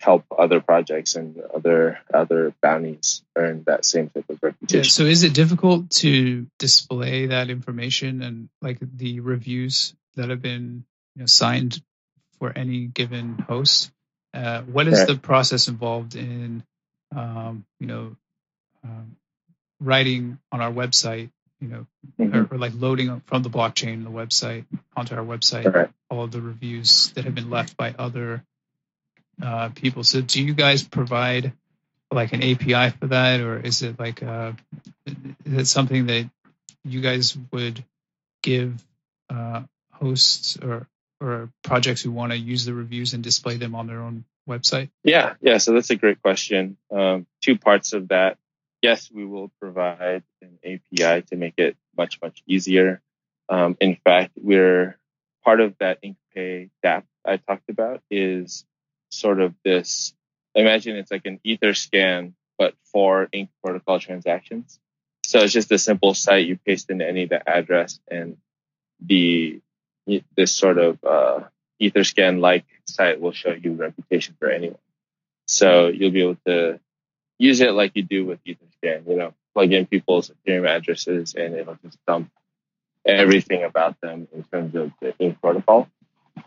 help 0.00 0.24
other 0.36 0.60
projects 0.60 1.14
and 1.14 1.38
other 1.54 1.98
other 2.12 2.54
bounties 2.62 3.22
earn 3.36 3.62
that 3.66 3.84
same 3.84 4.08
type 4.08 4.24
of 4.30 4.42
reputation. 4.42 4.84
Yeah, 4.84 4.88
so 4.88 5.04
is 5.04 5.24
it 5.24 5.34
difficult 5.34 5.90
to 5.90 6.46
display 6.58 7.26
that 7.26 7.50
information 7.50 8.22
and 8.22 8.48
like 8.62 8.78
the 8.80 9.20
reviews 9.20 9.94
that 10.16 10.30
have 10.30 10.40
been 10.40 10.84
you 11.16 11.20
know, 11.20 11.26
signed 11.26 11.82
for 12.38 12.50
any 12.56 12.86
given 12.86 13.36
host? 13.46 13.92
Uh, 14.32 14.62
what 14.62 14.88
is 14.88 15.00
right. 15.00 15.08
the 15.08 15.16
process 15.16 15.68
involved 15.68 16.14
in 16.14 16.64
um, 17.14 17.66
you 17.78 17.86
know 17.86 18.16
um, 18.84 19.16
writing 19.80 20.38
on 20.50 20.62
our 20.62 20.72
website? 20.72 21.30
You 21.60 21.68
know, 21.68 21.86
mm-hmm. 22.18 22.36
or, 22.36 22.48
or, 22.52 22.58
like 22.58 22.72
loading 22.74 23.20
from 23.26 23.42
the 23.42 23.50
blockchain 23.50 24.04
the 24.04 24.10
website 24.10 24.64
onto 24.96 25.14
our 25.14 25.24
website 25.24 25.72
right. 25.72 25.90
all 26.08 26.24
of 26.24 26.30
the 26.30 26.40
reviews 26.40 27.10
that 27.10 27.26
have 27.26 27.34
been 27.34 27.50
left 27.50 27.76
by 27.76 27.94
other 27.98 28.42
uh, 29.42 29.68
people. 29.74 30.02
So 30.02 30.22
do 30.22 30.42
you 30.42 30.54
guys 30.54 30.82
provide 30.82 31.52
like 32.10 32.32
an 32.32 32.42
API 32.42 32.96
for 32.98 33.08
that, 33.08 33.40
or 33.40 33.58
is 33.60 33.82
it 33.82 33.98
like 33.98 34.22
uh, 34.22 34.52
is 35.06 35.52
it 35.52 35.66
something 35.66 36.06
that 36.06 36.30
you 36.84 37.00
guys 37.00 37.36
would 37.52 37.84
give 38.42 38.82
uh, 39.28 39.62
hosts 39.92 40.58
or 40.62 40.86
or 41.20 41.50
projects 41.62 42.02
who 42.02 42.10
want 42.10 42.32
to 42.32 42.38
use 42.38 42.64
the 42.64 42.74
reviews 42.74 43.14
and 43.14 43.22
display 43.22 43.56
them 43.56 43.74
on 43.74 43.86
their 43.86 44.00
own 44.00 44.24
website? 44.48 44.90
Yeah, 45.04 45.34
yeah. 45.40 45.58
So 45.58 45.72
that's 45.72 45.90
a 45.90 45.96
great 45.96 46.22
question. 46.22 46.76
Um, 46.90 47.26
two 47.42 47.58
parts 47.58 47.92
of 47.92 48.08
that. 48.08 48.38
Yes, 48.82 49.10
we 49.12 49.26
will 49.26 49.50
provide 49.60 50.22
API 51.00 51.22
to 51.22 51.36
make 51.36 51.54
it 51.58 51.76
much 51.96 52.20
much 52.22 52.42
easier. 52.46 53.00
Um, 53.48 53.76
in 53.80 53.96
fact, 53.96 54.32
we're 54.36 54.98
part 55.44 55.60
of 55.60 55.74
that 55.80 55.98
InkPay 56.02 56.70
DApp 56.84 57.04
I 57.24 57.36
talked 57.36 57.68
about 57.68 58.02
is 58.10 58.64
sort 59.10 59.40
of 59.40 59.54
this 59.64 60.14
imagine 60.54 60.96
it's 60.96 61.10
like 61.10 61.26
an 61.26 61.40
Etherscan 61.44 62.32
but 62.58 62.74
for 62.92 63.28
ink 63.32 63.48
protocol 63.64 63.98
transactions. 63.98 64.78
So 65.24 65.40
it's 65.40 65.52
just 65.52 65.72
a 65.72 65.78
simple 65.78 66.12
site 66.12 66.46
you 66.46 66.58
paste 66.58 66.90
in 66.90 67.00
any 67.00 67.22
of 67.22 67.30
the 67.30 67.48
address 67.48 67.98
and 68.10 68.36
the 69.00 69.60
this 70.36 70.52
sort 70.52 70.76
of 70.76 70.98
uh, 71.04 71.40
etherscan 71.80 72.40
like 72.40 72.66
site 72.84 73.20
will 73.20 73.32
show 73.32 73.52
you 73.52 73.72
reputation 73.72 74.34
for 74.38 74.50
anyone. 74.50 74.78
So 75.46 75.88
you'll 75.88 76.10
be 76.10 76.22
able 76.22 76.38
to 76.46 76.80
use 77.38 77.60
it 77.60 77.72
like 77.72 77.92
you 77.94 78.02
do 78.02 78.26
with 78.26 78.44
etherscan 78.44 79.08
you 79.08 79.16
know 79.16 79.34
plug 79.54 79.72
in 79.72 79.86
people's 79.86 80.30
ethereum 80.30 80.68
addresses 80.68 81.34
and 81.34 81.54
it'll 81.54 81.78
just 81.84 81.98
dump 82.06 82.30
everything 83.06 83.64
about 83.64 84.00
them 84.00 84.28
in 84.32 84.42
terms 84.44 84.74
of 84.74 84.92
the 85.00 85.14
ink 85.18 85.40
protocol 85.40 85.88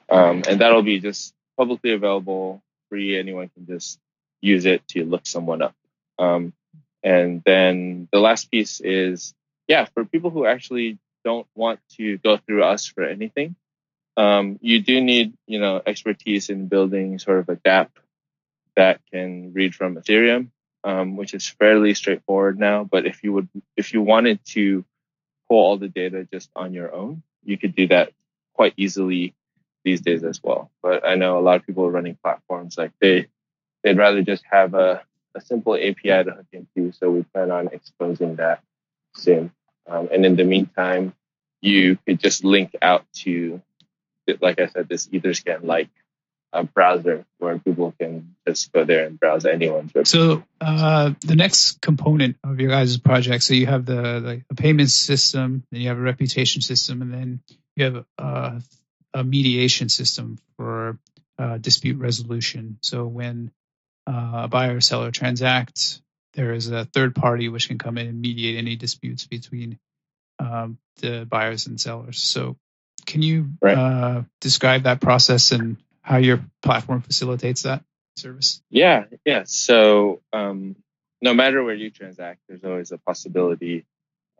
um, 0.10 0.44
and 0.48 0.62
that'll 0.62 0.84
be 0.84 1.00
just 1.00 1.34
publicly 1.58 1.94
available, 1.94 2.62
free. 2.90 3.18
Anyone 3.18 3.50
can 3.50 3.66
just 3.66 4.00
use 4.42 4.66
it 4.66 4.88
to 4.90 5.06
look 5.06 5.26
someone 5.26 5.62
up. 5.62 5.76
Um, 6.20 6.54
and 7.04 7.42
then 7.46 8.08
the 8.12 8.20
last 8.20 8.50
piece 8.52 8.80
is, 8.82 9.34
yeah, 9.68 9.86
for 9.86 10.06
people 10.06 10.30
who 10.30 10.46
actually 10.46 11.00
don't 11.26 11.48
want 11.56 11.80
to 11.98 12.18
go 12.18 12.38
through 12.38 12.64
us 12.64 12.86
for 12.86 13.04
anything, 13.04 13.56
um, 14.16 14.60
you 14.62 14.82
do 14.82 15.02
need, 15.02 15.34
you 15.48 15.60
know, 15.60 15.82
expertise 15.86 16.50
in 16.50 16.68
building 16.68 17.18
sort 17.20 17.40
of 17.40 17.50
a 17.50 17.56
DApp 17.56 17.90
that 18.76 19.02
can 19.12 19.54
read 19.54 19.74
from 19.74 19.96
Ethereum, 19.96 20.50
um, 20.84 21.16
which 21.18 21.34
is 21.34 21.48
fairly 21.48 21.94
straightforward 21.94 22.60
now. 22.60 22.84
But 22.84 23.06
if 23.06 23.24
you 23.24 23.34
would, 23.34 23.50
if 23.78 23.94
you 23.94 24.02
wanted 24.02 24.44
to 24.48 24.86
pull 25.50 25.58
all 25.58 25.78
the 25.78 25.90
data 25.90 26.28
just 26.32 26.50
on 26.56 26.74
your 26.74 26.94
own, 26.94 27.24
you 27.44 27.58
could 27.58 27.76
do 27.76 27.88
that 27.88 28.12
quite 28.54 28.74
easily 28.78 29.34
these 29.84 30.02
days 30.02 30.24
as 30.24 30.42
well. 30.44 30.72
But 30.82 31.06
I 31.06 31.16
know 31.16 31.38
a 31.38 31.42
lot 31.42 31.58
of 31.58 31.66
people 31.66 31.86
are 31.86 31.92
running 31.92 32.18
platforms 32.24 32.78
like 32.78 32.92
they 33.00 33.28
they'd 33.84 33.98
rather 33.98 34.22
just 34.22 34.44
have 34.50 34.74
a, 34.74 35.04
a 35.36 35.42
simple 35.42 35.76
API 35.76 36.24
to 36.24 36.32
hook 36.32 36.48
into. 36.54 36.92
So 36.94 37.12
we 37.12 37.24
plan 37.24 37.52
on 37.52 37.68
exposing 37.68 38.38
that 38.38 38.62
soon. 39.16 39.52
Um, 39.88 40.10
and 40.12 40.26
in 40.26 40.36
the 40.36 40.46
meantime, 40.46 41.14
you 41.62 41.98
could 42.06 42.20
just 42.20 42.44
link 42.44 42.76
out 42.82 43.06
to, 43.14 43.62
like 44.40 44.60
I 44.60 44.68
said, 44.68 44.88
this 44.88 45.08
Etherscan 45.08 45.64
like 45.64 45.90
a 46.54 46.64
browser 46.64 47.26
where 47.40 47.58
people 47.60 47.94
can 48.00 48.36
just 48.48 48.72
go 48.72 48.86
there 48.86 49.06
and 49.06 49.20
browse 49.20 49.46
anyone's 49.46 49.92
website. 49.92 50.08
So 50.08 50.44
uh, 50.62 51.14
the 51.22 51.36
next 51.36 51.82
component 51.82 52.38
of 52.44 52.60
your 52.60 52.70
guys' 52.70 52.98
project, 52.98 53.44
so 53.44 53.54
you 53.54 53.66
have 53.66 53.86
the, 53.86 54.44
the 54.48 54.56
payment 54.56 54.92
system, 54.92 55.64
then 55.72 55.82
you 55.82 55.90
have 55.90 55.98
a 55.98 56.02
reputation 56.02 56.62
system, 56.62 57.02
and 57.02 57.14
then 57.14 57.42
you 57.76 57.86
have 57.86 58.06
uh, 58.18 58.60
a 59.14 59.24
mediation 59.24 59.90
system 59.90 60.38
for 60.58 61.00
uh, 61.40 61.58
dispute 61.58 61.98
resolution. 61.98 62.78
So 62.82 63.06
when 63.06 63.52
uh, 64.08 64.44
a 64.44 64.48
buyer 64.48 64.78
or 64.78 64.82
seller 64.82 65.12
transacts, 65.12 66.02
there 66.34 66.54
is 66.54 66.70
a 66.70 66.86
third 66.86 67.16
party 67.16 67.50
which 67.50 67.68
can 67.68 67.78
come 67.78 67.98
in 67.98 68.08
and 68.08 68.22
mediate 68.22 68.58
any 68.58 68.76
disputes 68.76 69.26
between 69.28 69.80
um, 70.40 70.78
the 70.98 71.26
buyers 71.30 71.68
and 71.68 71.80
sellers. 71.80 72.20
So, 72.20 72.58
can 73.06 73.22
you 73.22 73.50
right. 73.62 73.78
uh, 73.78 74.24
describe 74.40 74.84
that 74.84 75.02
process 75.02 75.52
and 75.52 75.78
how 76.04 76.18
your 76.18 76.42
platform 76.62 77.02
facilitates 77.02 77.64
that 77.64 77.84
service? 78.16 78.62
Yeah, 78.70 79.06
yeah. 79.26 79.44
So, 79.46 80.22
um, 80.32 80.76
no 81.22 81.34
matter 81.34 81.64
where 81.64 81.74
you 81.74 81.90
transact, 81.90 82.42
there's 82.48 82.64
always 82.64 82.92
a 82.92 82.98
possibility 82.98 83.86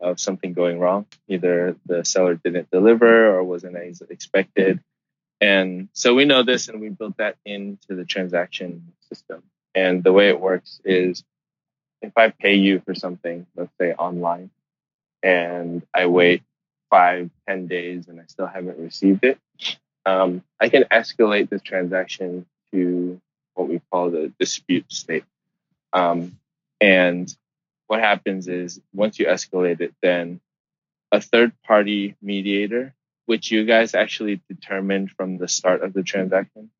of 0.00 0.20
something 0.20 0.52
going 0.52 0.78
wrong. 0.78 1.06
Either 1.28 1.76
the 1.86 2.04
seller 2.04 2.34
didn't 2.34 2.70
deliver 2.70 3.34
or 3.34 3.42
wasn't 3.42 3.76
as 3.76 4.02
expected. 4.02 4.80
And 5.40 5.88
so 5.94 6.14
we 6.14 6.26
know 6.26 6.42
this 6.42 6.68
and 6.68 6.80
we 6.80 6.90
built 6.90 7.16
that 7.16 7.36
into 7.44 7.94
the 7.94 8.04
transaction 8.04 8.92
system. 9.08 9.42
And 9.74 10.04
the 10.04 10.12
way 10.12 10.28
it 10.28 10.40
works 10.40 10.80
is 10.84 11.24
if 12.02 12.12
I 12.16 12.28
pay 12.28 12.56
you 12.56 12.80
for 12.80 12.94
something, 12.94 13.46
let's 13.56 13.72
say 13.80 13.94
online, 13.94 14.50
and 15.22 15.82
I 15.94 16.06
wait 16.06 16.42
five, 16.90 17.30
ten 17.48 17.66
days 17.66 18.08
and 18.08 18.20
I 18.20 18.24
still 18.26 18.46
haven't 18.46 18.78
received 18.78 19.24
it, 19.24 19.38
um, 20.06 20.42
I 20.60 20.68
can 20.68 20.84
escalate 20.84 21.48
this 21.48 21.62
transaction 21.62 22.46
to 22.72 23.20
what 23.54 23.68
we 23.68 23.80
call 23.90 24.10
the 24.10 24.32
dispute 24.38 24.90
state. 24.92 25.24
Um, 25.92 26.38
and 26.80 27.34
what 27.86 28.00
happens 28.00 28.48
is 28.48 28.80
once 28.92 29.18
you 29.18 29.26
escalate 29.26 29.80
it, 29.80 29.94
then 30.02 30.40
a 31.12 31.20
third 31.20 31.52
party 31.62 32.16
mediator, 32.20 32.94
which 33.26 33.50
you 33.50 33.64
guys 33.64 33.94
actually 33.94 34.40
determined 34.48 35.10
from 35.12 35.38
the 35.38 35.48
start 35.48 35.82
of 35.82 35.92
the 35.92 36.02
transaction, 36.02 36.70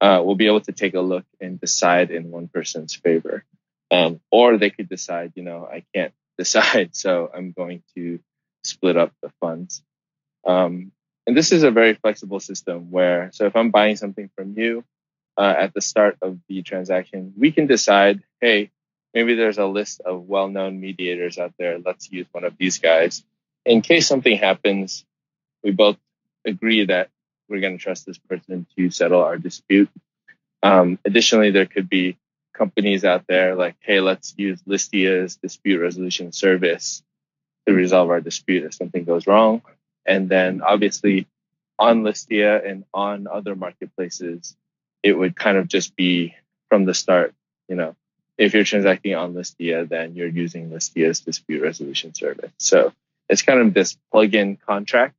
uh, 0.00 0.22
will 0.24 0.36
be 0.36 0.46
able 0.46 0.60
to 0.60 0.72
take 0.72 0.94
a 0.94 1.00
look 1.00 1.24
and 1.40 1.60
decide 1.60 2.10
in 2.10 2.30
one 2.30 2.48
person's 2.48 2.94
favor. 2.94 3.44
Um, 3.90 4.20
or 4.30 4.58
they 4.58 4.70
could 4.70 4.88
decide, 4.88 5.32
you 5.34 5.42
know, 5.42 5.64
I 5.64 5.84
can't 5.94 6.12
decide, 6.38 6.94
so 6.94 7.30
I'm 7.34 7.52
going 7.52 7.82
to 7.96 8.20
split 8.62 8.96
up 8.96 9.12
the 9.22 9.30
funds. 9.40 9.82
Um, 10.46 10.92
and 11.28 11.36
this 11.36 11.52
is 11.52 11.62
a 11.62 11.70
very 11.70 11.92
flexible 11.92 12.40
system 12.40 12.90
where, 12.90 13.28
so 13.34 13.44
if 13.44 13.54
I'm 13.54 13.70
buying 13.70 13.96
something 13.96 14.30
from 14.34 14.54
you 14.56 14.82
uh, 15.36 15.54
at 15.58 15.74
the 15.74 15.82
start 15.82 16.16
of 16.22 16.38
the 16.48 16.62
transaction, 16.62 17.34
we 17.36 17.52
can 17.52 17.66
decide, 17.66 18.22
hey, 18.40 18.70
maybe 19.12 19.34
there's 19.34 19.58
a 19.58 19.66
list 19.66 20.00
of 20.00 20.22
well-known 20.22 20.80
mediators 20.80 21.36
out 21.36 21.52
there. 21.58 21.78
Let's 21.84 22.10
use 22.10 22.26
one 22.32 22.44
of 22.44 22.56
these 22.56 22.78
guys. 22.78 23.22
In 23.66 23.82
case 23.82 24.08
something 24.08 24.38
happens, 24.38 25.04
we 25.62 25.70
both 25.70 25.98
agree 26.46 26.86
that 26.86 27.10
we're 27.46 27.60
going 27.60 27.76
to 27.76 27.84
trust 27.84 28.06
this 28.06 28.16
person 28.16 28.66
to 28.78 28.90
settle 28.90 29.22
our 29.22 29.36
dispute. 29.36 29.90
Um, 30.62 30.98
additionally, 31.04 31.50
there 31.50 31.66
could 31.66 31.90
be 31.90 32.16
companies 32.54 33.04
out 33.04 33.24
there 33.28 33.54
like, 33.54 33.76
hey, 33.80 34.00
let's 34.00 34.32
use 34.38 34.62
Listia's 34.62 35.36
dispute 35.36 35.78
resolution 35.82 36.32
service 36.32 37.02
to 37.66 37.74
resolve 37.74 38.08
our 38.08 38.22
dispute 38.22 38.64
if 38.64 38.72
something 38.72 39.04
goes 39.04 39.26
wrong. 39.26 39.60
And 40.08 40.28
then 40.28 40.62
obviously 40.62 41.26
on 41.78 42.02
Listia 42.02 42.68
and 42.68 42.84
on 42.92 43.28
other 43.30 43.54
marketplaces, 43.54 44.56
it 45.02 45.12
would 45.12 45.36
kind 45.36 45.58
of 45.58 45.68
just 45.68 45.94
be 45.94 46.34
from 46.68 46.84
the 46.86 46.94
start, 46.94 47.34
you 47.68 47.76
know, 47.76 47.94
if 48.36 48.54
you're 48.54 48.64
transacting 48.64 49.14
on 49.14 49.34
Listia, 49.34 49.88
then 49.88 50.14
you're 50.14 50.28
using 50.28 50.70
Listia's 50.70 51.20
dispute 51.20 51.62
resolution 51.62 52.14
service. 52.14 52.52
So 52.58 52.92
it's 53.28 53.42
kind 53.42 53.60
of 53.60 53.74
this 53.74 53.96
plug-in 54.12 54.56
contract 54.56 55.14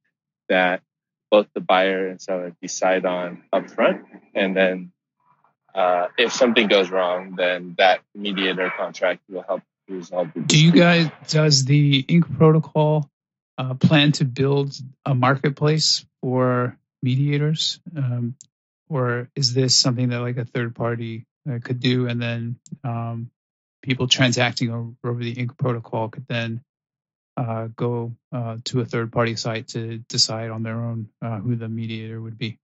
that 0.48 0.82
both 1.30 1.48
the 1.54 1.60
buyer 1.60 2.08
and 2.08 2.20
seller 2.20 2.56
decide 2.62 3.06
on 3.06 3.44
upfront, 3.54 4.04
and 4.34 4.56
then 4.56 4.92
uh, 5.76 6.08
if 6.18 6.34
something 6.34 6.68
goes 6.68 6.90
wrong, 6.90 7.36
then 7.38 7.76
that 7.78 8.00
mediator 8.16 8.72
contract 8.76 9.22
will 9.30 9.44
help 9.44 9.62
resolve. 9.88 10.34
The 10.34 10.42
Do 10.42 10.64
you 10.64 10.72
guys 10.72 11.10
does 11.28 11.66
the 11.66 12.00
Ink 12.08 12.36
protocol 12.38 13.10
uh, 13.60 13.74
plan 13.74 14.14
to 14.14 14.24
build 14.26 14.74
a 15.06 15.14
marketplace 15.14 16.06
for 16.22 16.78
mediators, 17.04 17.80
um, 17.96 18.36
or 18.90 19.30
is 19.36 19.54
this 19.54 19.76
something 19.76 20.10
that 20.10 20.22
like 20.22 20.38
a 20.38 20.46
third 20.46 20.74
party 20.74 21.26
uh, 21.50 21.60
could 21.62 21.82
do, 21.82 22.08
and 22.08 22.22
then 22.22 22.56
um, 22.86 23.30
people 23.82 24.08
transacting 24.08 24.72
over, 24.72 24.92
over, 25.04 25.24
the 25.24 25.34
Ink 25.34 25.58
protocol 25.58 26.08
could 26.08 26.26
then 26.28 26.62
uh, 27.36 27.68
go 27.76 28.16
uh, 28.32 28.58
to 28.64 28.80
a 28.80 28.86
third 28.86 29.12
party 29.12 29.36
site 29.36 29.68
to 29.70 29.98
decide 30.08 30.52
on 30.52 30.64
their 30.64 30.80
own 30.80 31.10
uh, 31.22 31.40
who 31.40 31.58
the 31.58 31.68
mediator 31.68 32.22
would 32.22 32.38
be. 32.38 32.58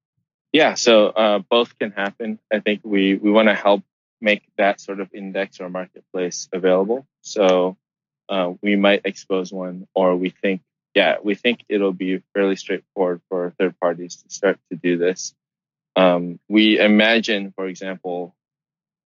Yeah, 0.53 0.75
so 0.75 1.07
uh, 1.07 1.39
both 1.39 1.77
can 1.77 1.91
happen. 1.91 2.39
I 2.51 2.61
think 2.61 2.81
we 2.85 3.15
we 3.15 3.31
want 3.31 3.49
to 3.49 3.55
help 3.55 3.83
make 4.21 4.43
that 4.57 4.79
sort 4.79 5.01
of 5.01 5.13
index 5.13 5.59
or 5.59 5.69
marketplace 5.69 6.47
available. 6.53 7.05
So 7.19 7.75
uh, 8.29 8.53
we 8.61 8.77
might 8.77 9.01
expose 9.03 9.51
one, 9.51 9.87
or 9.93 10.15
we 10.15 10.29
think, 10.29 10.61
yeah, 10.95 11.17
we 11.21 11.35
think 11.35 11.65
it'll 11.67 11.93
be 11.93 12.23
fairly 12.33 12.55
straightforward 12.55 13.21
for 13.27 13.53
third 13.59 13.77
parties 13.79 14.15
to 14.23 14.33
start 14.33 14.57
to 14.71 14.77
do 14.77 14.97
this. 14.97 15.35
Um, 15.97 16.39
we 16.47 16.79
imagine, 16.79 17.53
for 17.55 17.67
example, 17.67 18.33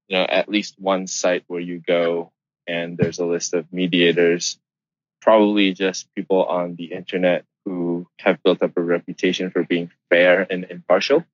you 0.08 0.18
know, 0.18 0.24
at 0.24 0.50
least 0.50 0.76
one 0.80 1.08
site 1.08 1.44
where 1.48 1.60
you 1.60 1.80
go 1.80 2.32
and 2.68 2.98
there's 2.98 3.20
a 3.20 3.26
list 3.26 3.56
of 3.56 3.74
mediators, 3.74 4.60
probably 5.22 5.74
just 5.74 6.14
people 6.14 6.46
on 6.46 6.76
the 6.76 6.86
internet 6.86 7.44
who 7.66 8.08
have 8.20 8.42
built 8.44 8.62
up 8.62 8.78
a 8.78 8.82
reputation 8.82 9.50
for 9.50 9.64
being 9.64 9.92
fair 10.10 10.46
and 10.50 10.66
impartial. 10.66 11.26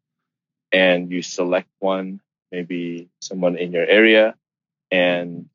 And 0.71 1.11
you 1.11 1.21
select 1.21 1.67
one, 1.79 2.21
maybe 2.51 3.09
someone 3.21 3.57
in 3.57 3.73
your 3.73 3.85
area, 3.85 4.35
and 4.89 5.49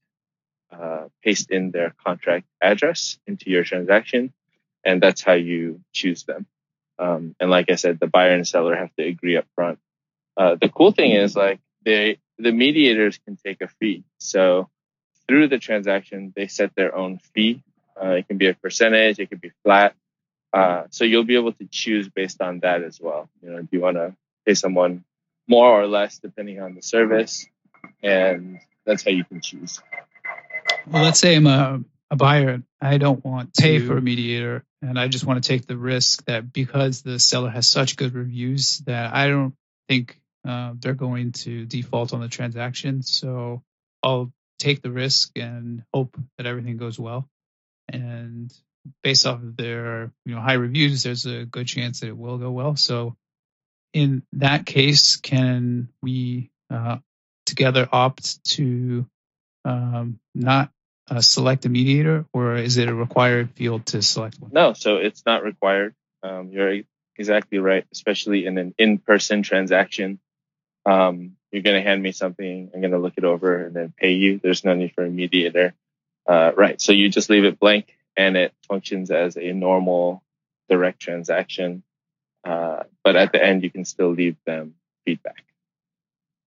uh, 0.70 1.08
paste 1.22 1.50
in 1.50 1.70
their 1.70 1.94
contract 2.04 2.46
address 2.62 3.18
into 3.26 3.50
your 3.50 3.64
transaction. 3.64 4.32
And 4.84 5.02
that's 5.02 5.22
how 5.22 5.34
you 5.34 5.80
choose 5.92 6.24
them. 6.24 6.46
Um, 6.98 7.34
and 7.40 7.50
like 7.50 7.70
I 7.70 7.76
said, 7.76 7.98
the 7.98 8.06
buyer 8.06 8.32
and 8.32 8.46
seller 8.46 8.76
have 8.76 8.94
to 8.96 9.04
agree 9.04 9.36
up 9.36 9.46
front. 9.54 9.78
Uh, 10.36 10.56
the 10.60 10.68
cool 10.68 10.92
thing 10.92 11.12
is 11.12 11.34
like 11.34 11.60
they 11.84 12.18
the 12.38 12.52
mediators 12.52 13.18
can 13.24 13.36
take 13.36 13.60
a 13.60 13.68
fee. 13.68 14.04
So 14.18 14.68
through 15.26 15.48
the 15.48 15.58
transaction, 15.58 16.32
they 16.34 16.46
set 16.46 16.74
their 16.74 16.94
own 16.94 17.20
fee. 17.34 17.62
Uh, 18.00 18.10
it 18.10 18.28
can 18.28 18.38
be 18.38 18.48
a 18.48 18.54
percentage, 18.54 19.18
it 19.18 19.28
can 19.28 19.38
be 19.38 19.52
flat. 19.62 19.94
Uh, 20.52 20.84
so 20.90 21.04
you'll 21.04 21.24
be 21.24 21.36
able 21.36 21.52
to 21.52 21.66
choose 21.66 22.08
based 22.08 22.40
on 22.40 22.60
that 22.60 22.82
as 22.82 23.00
well. 23.00 23.28
You 23.42 23.50
know, 23.50 23.62
do 23.62 23.68
you 23.70 23.80
want 23.80 23.96
to 23.96 24.14
pay 24.46 24.54
someone 24.54 25.04
more 25.46 25.80
or 25.80 25.86
less 25.86 26.18
depending 26.18 26.60
on 26.60 26.74
the 26.74 26.82
service? 26.82 27.46
And 28.02 28.58
that's 28.84 29.04
how 29.04 29.10
you 29.10 29.24
can 29.24 29.40
choose. 29.40 29.80
Well, 30.86 31.04
let's 31.04 31.20
say 31.20 31.36
I'm 31.36 31.46
a, 31.46 31.80
a 32.10 32.16
buyer. 32.16 32.62
I 32.80 32.98
don't 32.98 33.24
want 33.24 33.54
to 33.54 33.62
pay 33.62 33.78
for 33.78 33.96
a 33.96 34.02
mediator, 34.02 34.64
and 34.82 34.98
I 34.98 35.08
just 35.08 35.24
want 35.24 35.42
to 35.42 35.48
take 35.48 35.66
the 35.66 35.76
risk 35.76 36.24
that 36.24 36.52
because 36.52 37.02
the 37.02 37.18
seller 37.18 37.50
has 37.50 37.68
such 37.68 37.96
good 37.96 38.14
reviews 38.14 38.78
that 38.86 39.14
I 39.14 39.28
don't 39.28 39.54
think 39.88 40.20
uh, 40.46 40.72
they're 40.78 40.94
going 40.94 41.32
to 41.32 41.66
default 41.66 42.12
on 42.12 42.20
the 42.20 42.28
transaction. 42.28 43.02
So 43.02 43.62
I'll 44.02 44.32
take 44.58 44.82
the 44.82 44.90
risk 44.90 45.30
and 45.36 45.82
hope 45.92 46.16
that 46.38 46.46
everything 46.46 46.76
goes 46.76 46.98
well. 46.98 47.28
And 47.88 48.52
based 49.02 49.26
off 49.26 49.42
of 49.42 49.56
their 49.56 50.12
you 50.24 50.34
know 50.34 50.40
high 50.40 50.54
reviews, 50.54 51.02
there's 51.02 51.26
a 51.26 51.44
good 51.44 51.66
chance 51.66 52.00
that 52.00 52.08
it 52.08 52.16
will 52.16 52.38
go 52.38 52.50
well. 52.50 52.76
So 52.76 53.16
in 53.92 54.22
that 54.34 54.66
case, 54.66 55.16
can 55.16 55.88
we 56.02 56.50
uh, 56.70 56.98
together 57.46 57.88
opt 57.90 58.42
to 58.44 59.06
um, 59.64 60.18
not 60.34 60.70
uh, 61.10 61.20
select 61.20 61.66
a 61.66 61.68
mediator, 61.68 62.24
or 62.32 62.56
is 62.56 62.78
it 62.78 62.88
a 62.88 62.94
required 62.94 63.50
field 63.54 63.84
to 63.86 64.00
select 64.00 64.40
one? 64.40 64.52
No, 64.54 64.72
so 64.72 64.96
it's 64.96 65.24
not 65.26 65.42
required. 65.42 65.94
Um, 66.22 66.50
you're 66.50 66.82
exactly 67.16 67.58
right, 67.58 67.84
especially 67.92 68.46
in 68.46 68.56
an 68.58 68.74
in-person 68.78 69.42
transaction. 69.42 70.20
Um, 70.86 71.36
you're 71.50 71.62
going 71.62 71.82
to 71.82 71.88
hand 71.88 72.02
me 72.02 72.12
something. 72.12 72.70
I'm 72.72 72.80
going 72.80 72.92
to 72.92 72.98
look 72.98 73.14
it 73.16 73.24
over 73.24 73.66
and 73.66 73.74
then 73.74 73.92
pay 73.96 74.12
you. 74.12 74.38
There's 74.42 74.64
no 74.64 74.74
need 74.74 74.94
for 74.94 75.04
a 75.04 75.10
mediator. 75.10 75.74
Uh, 76.26 76.52
right. 76.56 76.80
So 76.80 76.92
you 76.92 77.08
just 77.08 77.28
leave 77.28 77.44
it 77.44 77.58
blank 77.58 77.96
and 78.16 78.36
it 78.36 78.54
functions 78.68 79.10
as 79.10 79.36
a 79.36 79.52
normal 79.52 80.22
direct 80.68 81.00
transaction. 81.00 81.82
Uh, 82.44 82.84
but 83.02 83.16
at 83.16 83.32
the 83.32 83.44
end, 83.44 83.64
you 83.64 83.70
can 83.70 83.84
still 83.84 84.10
leave 84.10 84.36
them 84.46 84.74
feedback. 85.04 85.44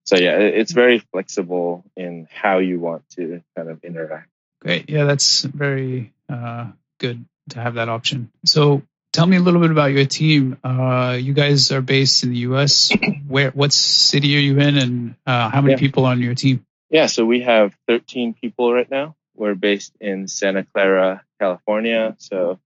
So 0.04 0.16
yeah, 0.16 0.38
it's 0.38 0.72
very 0.72 0.98
flexible 0.98 1.84
in 1.96 2.28
how 2.32 2.58
you 2.58 2.80
want 2.80 3.08
to 3.10 3.42
kind 3.56 3.68
of 3.68 3.84
interact. 3.84 4.28
Great. 4.64 4.88
Yeah, 4.88 5.04
that's 5.04 5.42
very 5.42 6.14
uh, 6.28 6.70
good 6.98 7.26
to 7.50 7.60
have 7.60 7.74
that 7.74 7.90
option. 7.90 8.30
So 8.46 8.82
tell 9.12 9.26
me 9.26 9.36
a 9.36 9.40
little 9.40 9.60
bit 9.60 9.70
about 9.70 9.92
your 9.92 10.06
team. 10.06 10.56
Uh, 10.64 11.18
you 11.20 11.34
guys 11.34 11.70
are 11.70 11.82
based 11.82 12.24
in 12.24 12.30
the 12.30 12.38
U.S. 12.38 12.90
Where, 13.28 13.50
what 13.50 13.74
city 13.74 14.34
are 14.36 14.40
you 14.40 14.58
in, 14.58 14.78
and 14.78 15.14
uh, 15.26 15.50
how 15.50 15.60
many 15.60 15.74
yeah. 15.74 15.78
people 15.78 16.06
on 16.06 16.22
your 16.22 16.34
team? 16.34 16.64
Yeah, 16.88 17.06
so 17.06 17.26
we 17.26 17.42
have 17.42 17.76
13 17.88 18.34
people 18.40 18.72
right 18.72 18.90
now. 18.90 19.16
We're 19.34 19.54
based 19.54 19.92
in 20.00 20.28
Santa 20.28 20.64
Clara, 20.64 21.22
California, 21.38 22.16
so 22.18 22.58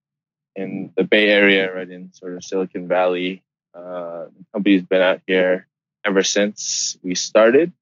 in 0.54 0.92
the 0.96 1.02
Bay 1.02 1.28
Area, 1.28 1.74
right 1.74 1.88
in 1.88 2.12
sort 2.12 2.36
of 2.36 2.44
Silicon 2.44 2.86
Valley. 2.86 3.42
Uh, 3.74 4.26
the 4.26 4.44
company's 4.52 4.82
been 4.82 5.02
out 5.02 5.20
here 5.26 5.66
ever 6.04 6.22
since 6.22 6.96
we 7.02 7.16
started. 7.16 7.72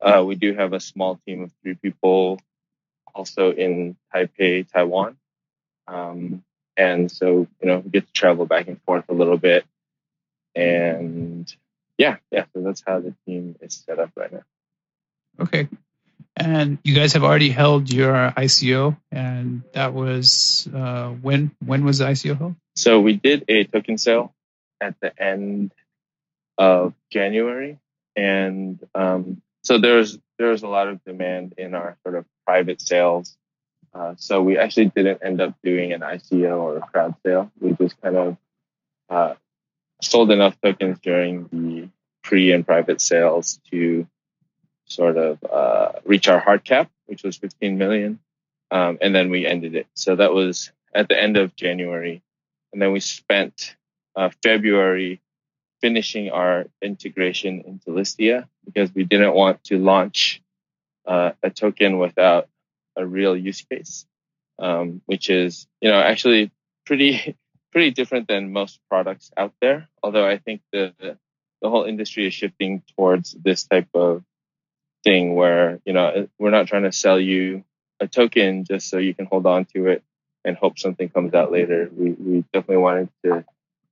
Uh, 0.00 0.22
we 0.24 0.36
do 0.36 0.54
have 0.54 0.72
a 0.74 0.80
small 0.80 1.18
team 1.26 1.42
of 1.42 1.52
three 1.62 1.74
people 1.74 2.38
also 3.14 3.52
in 3.52 3.96
Taipei, 4.14 4.70
Taiwan. 4.70 5.16
Um, 5.86 6.42
and 6.76 7.10
so, 7.10 7.46
you 7.60 7.68
know, 7.68 7.78
we 7.78 7.90
get 7.90 8.06
to 8.06 8.12
travel 8.12 8.46
back 8.46 8.68
and 8.68 8.80
forth 8.82 9.04
a 9.08 9.14
little 9.14 9.38
bit. 9.38 9.64
And 10.54 11.52
yeah, 11.98 12.16
yeah, 12.30 12.44
so 12.52 12.62
that's 12.62 12.82
how 12.86 13.00
the 13.00 13.14
team 13.26 13.56
is 13.60 13.84
set 13.86 13.98
up 13.98 14.10
right 14.16 14.32
now. 14.32 14.42
Okay. 15.40 15.68
And 16.36 16.78
you 16.82 16.94
guys 16.94 17.12
have 17.12 17.22
already 17.22 17.50
held 17.50 17.92
your 17.92 18.32
ICO, 18.36 18.96
and 19.12 19.62
that 19.72 19.94
was 19.94 20.68
uh, 20.74 21.10
when? 21.10 21.52
When 21.64 21.84
was 21.84 21.98
the 21.98 22.06
ICO 22.06 22.36
held? 22.36 22.56
So 22.74 23.00
we 23.00 23.12
did 23.12 23.44
a 23.46 23.64
token 23.64 23.98
sale 23.98 24.34
at 24.80 24.96
the 25.00 25.12
end 25.22 25.72
of 26.58 26.92
January, 27.12 27.78
and 28.16 28.80
um, 28.96 29.42
so 29.62 29.78
there's 29.78 30.18
there's 30.36 30.64
a 30.64 30.68
lot 30.68 30.88
of 30.88 31.04
demand 31.04 31.54
in 31.56 31.74
our 31.74 31.96
sort 32.02 32.16
of 32.16 32.26
private 32.46 32.80
sales. 32.80 33.36
Uh, 33.94 34.14
so 34.16 34.42
we 34.42 34.58
actually 34.58 34.86
didn't 34.86 35.22
end 35.22 35.40
up 35.40 35.54
doing 35.62 35.92
an 35.92 36.00
ICO 36.00 36.58
or 36.58 36.76
a 36.78 36.80
crowd 36.80 37.14
sale. 37.24 37.50
We 37.60 37.72
just 37.72 38.00
kind 38.00 38.16
of 38.16 38.36
uh, 39.08 39.34
sold 40.02 40.30
enough 40.30 40.60
tokens 40.60 40.98
during 41.00 41.48
the 41.52 41.88
pre 42.22 42.52
and 42.52 42.66
private 42.66 43.00
sales 43.00 43.60
to 43.70 44.06
sort 44.86 45.16
of 45.16 45.42
uh, 45.44 45.92
reach 46.04 46.28
our 46.28 46.40
hard 46.40 46.64
cap, 46.64 46.90
which 47.06 47.22
was 47.22 47.36
15 47.36 47.78
million. 47.78 48.18
Um, 48.70 48.98
and 49.00 49.14
then 49.14 49.30
we 49.30 49.46
ended 49.46 49.74
it. 49.74 49.86
So 49.94 50.16
that 50.16 50.32
was 50.32 50.72
at 50.94 51.08
the 51.08 51.20
end 51.20 51.36
of 51.36 51.54
January. 51.54 52.22
And 52.72 52.82
then 52.82 52.92
we 52.92 53.00
spent 53.00 53.76
uh, 54.16 54.30
February 54.42 55.20
finishing 55.80 56.30
our 56.30 56.64
integration 56.82 57.60
into 57.60 57.90
Listia 57.90 58.48
because 58.64 58.92
we 58.94 59.04
didn't 59.04 59.34
want 59.34 59.62
to 59.64 59.78
launch 59.78 60.42
uh, 61.06 61.32
a 61.42 61.50
token 61.50 61.98
without 61.98 62.48
a 62.96 63.06
real 63.06 63.36
use 63.36 63.62
case, 63.62 64.06
um, 64.58 65.02
which 65.06 65.30
is, 65.30 65.66
you 65.80 65.90
know, 65.90 66.00
actually 66.00 66.50
pretty, 66.86 67.36
pretty 67.72 67.90
different 67.90 68.28
than 68.28 68.52
most 68.52 68.78
products 68.88 69.30
out 69.36 69.52
there. 69.60 69.88
Although 70.02 70.26
I 70.26 70.38
think 70.38 70.62
the, 70.72 70.94
the 71.60 71.70
whole 71.70 71.84
industry 71.84 72.26
is 72.26 72.34
shifting 72.34 72.82
towards 72.96 73.32
this 73.32 73.64
type 73.64 73.88
of 73.94 74.22
thing 75.02 75.34
where, 75.34 75.80
you 75.84 75.92
know, 75.92 76.28
we're 76.38 76.50
not 76.50 76.66
trying 76.66 76.84
to 76.84 76.92
sell 76.92 77.18
you 77.18 77.64
a 78.00 78.08
token 78.08 78.64
just 78.64 78.88
so 78.88 78.98
you 78.98 79.14
can 79.14 79.26
hold 79.26 79.46
on 79.46 79.64
to 79.74 79.86
it 79.88 80.02
and 80.44 80.56
hope 80.56 80.78
something 80.78 81.08
comes 81.08 81.34
out 81.34 81.50
later. 81.50 81.88
We, 81.94 82.10
we 82.10 82.44
definitely 82.52 82.78
wanted 82.78 83.08
to 83.24 83.44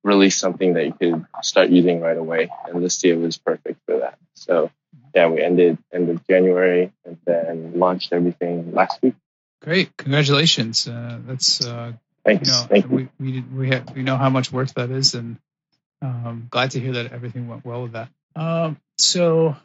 release 0.05 0.37
something 0.37 0.75
that 0.75 0.87
you 0.87 0.93
could 0.93 1.27
start 1.43 1.71
using 1.71 2.01
right 2.01 2.17
away. 2.17 2.51
And 2.67 2.77
Listia 2.77 3.21
was 3.21 3.39
perfect 3.39 3.81
for 3.87 4.01
that. 4.01 4.19
So 4.35 4.71
yeah, 5.15 5.29
we 5.29 5.43
ended 5.43 5.79
end 5.93 6.09
of 6.09 6.27
January 6.27 6.93
and 7.05 7.19
then 7.25 7.73
launched 7.79 8.13
everything 8.13 8.73
last 8.73 9.01
week. 9.03 9.15
Great. 9.61 9.97
Congratulations. 9.97 10.89
Uh, 10.89 11.19
that's, 11.27 11.65
uh, 11.65 11.93
Thanks. 12.25 12.49
You 12.49 12.55
know, 12.55 12.67
Thank 12.69 12.89
we, 12.89 13.09
we, 13.19 13.41
we, 13.41 13.71
have, 13.71 13.95
we 13.95 14.03
know 14.03 14.17
how 14.17 14.31
much 14.31 14.53
work 14.53 14.73
that 14.75 14.91
is 14.91 15.15
and 15.15 15.39
um, 16.01 16.47
glad 16.51 16.73
to 16.73 16.81
hear 16.81 16.93
that 16.95 17.13
everything 17.13 17.49
went 17.49 17.65
well 17.65 17.83
with 17.83 17.93
that. 17.93 18.09
Um, 18.35 18.79
so, 18.99 19.57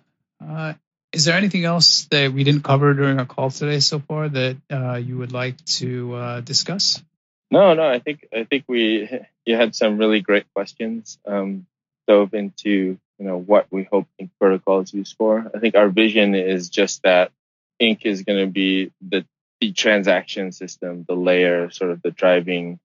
uh, 0.46 0.74
is 1.12 1.26
there 1.26 1.38
anything 1.38 1.66
else 1.66 2.06
that 2.12 2.32
we 2.32 2.44
didn't 2.44 2.64
cover 2.64 2.94
during 2.94 3.20
our 3.20 3.26
call 3.26 3.50
today 3.50 3.80
so 3.80 4.00
far 4.00 4.30
that 4.30 4.58
uh, 4.72 4.96
you 4.96 5.18
would 5.18 5.32
like 5.32 5.64
to 5.66 6.16
uh, 6.16 6.42
discuss? 6.42 7.02
No, 7.50 7.74
no. 7.74 7.88
I 7.88 8.00
think 8.00 8.28
I 8.34 8.44
think 8.44 8.66
we 8.68 9.10
you 9.46 9.56
had 9.56 9.76
some 9.76 9.98
really 9.98 10.22
great 10.22 10.46
questions. 10.54 11.18
Um, 11.26 11.66
dove 12.08 12.34
into 12.34 12.98
you 13.20 13.26
know 13.26 13.38
what 13.38 13.68
we 13.72 13.84
hope 13.84 14.08
Ink 14.20 14.32
Protocol 14.40 14.82
is 14.82 14.94
used 14.94 15.16
for. 15.18 15.50
I 15.54 15.60
think 15.60 15.76
our 15.76 15.90
vision 15.90 16.36
is 16.36 16.70
just 16.70 17.04
that 17.04 17.32
Ink 17.80 18.02
is 18.06 18.24
going 18.24 18.46
to 18.46 18.52
be 18.52 18.92
the 19.02 19.26
the 19.60 19.72
transaction 19.72 20.52
system, 20.52 21.04
the 21.08 21.16
layer, 21.16 21.72
sort 21.72 21.92
of 21.92 22.02
the 22.04 22.12
driving 22.12 22.80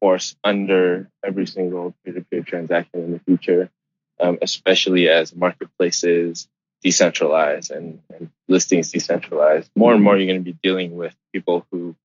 force 0.00 0.34
under 0.42 1.10
every 1.24 1.46
single 1.46 1.94
peer-to-peer 2.04 2.42
transaction 2.42 3.02
in 3.02 3.12
the 3.12 3.18
future, 3.20 3.70
um, 4.18 4.38
especially 4.40 5.08
as 5.08 5.34
marketplaces 5.34 6.48
decentralize 6.84 7.70
and, 7.70 8.00
and 8.14 8.30
listings 8.48 8.92
decentralized. 8.92 9.70
More 9.76 9.92
and 9.92 10.02
more, 10.02 10.16
you're 10.16 10.26
going 10.26 10.44
to 10.44 10.52
be 10.52 10.58
dealing 10.62 10.96
with 10.96 11.14
people 11.32 11.66
who 11.70 11.96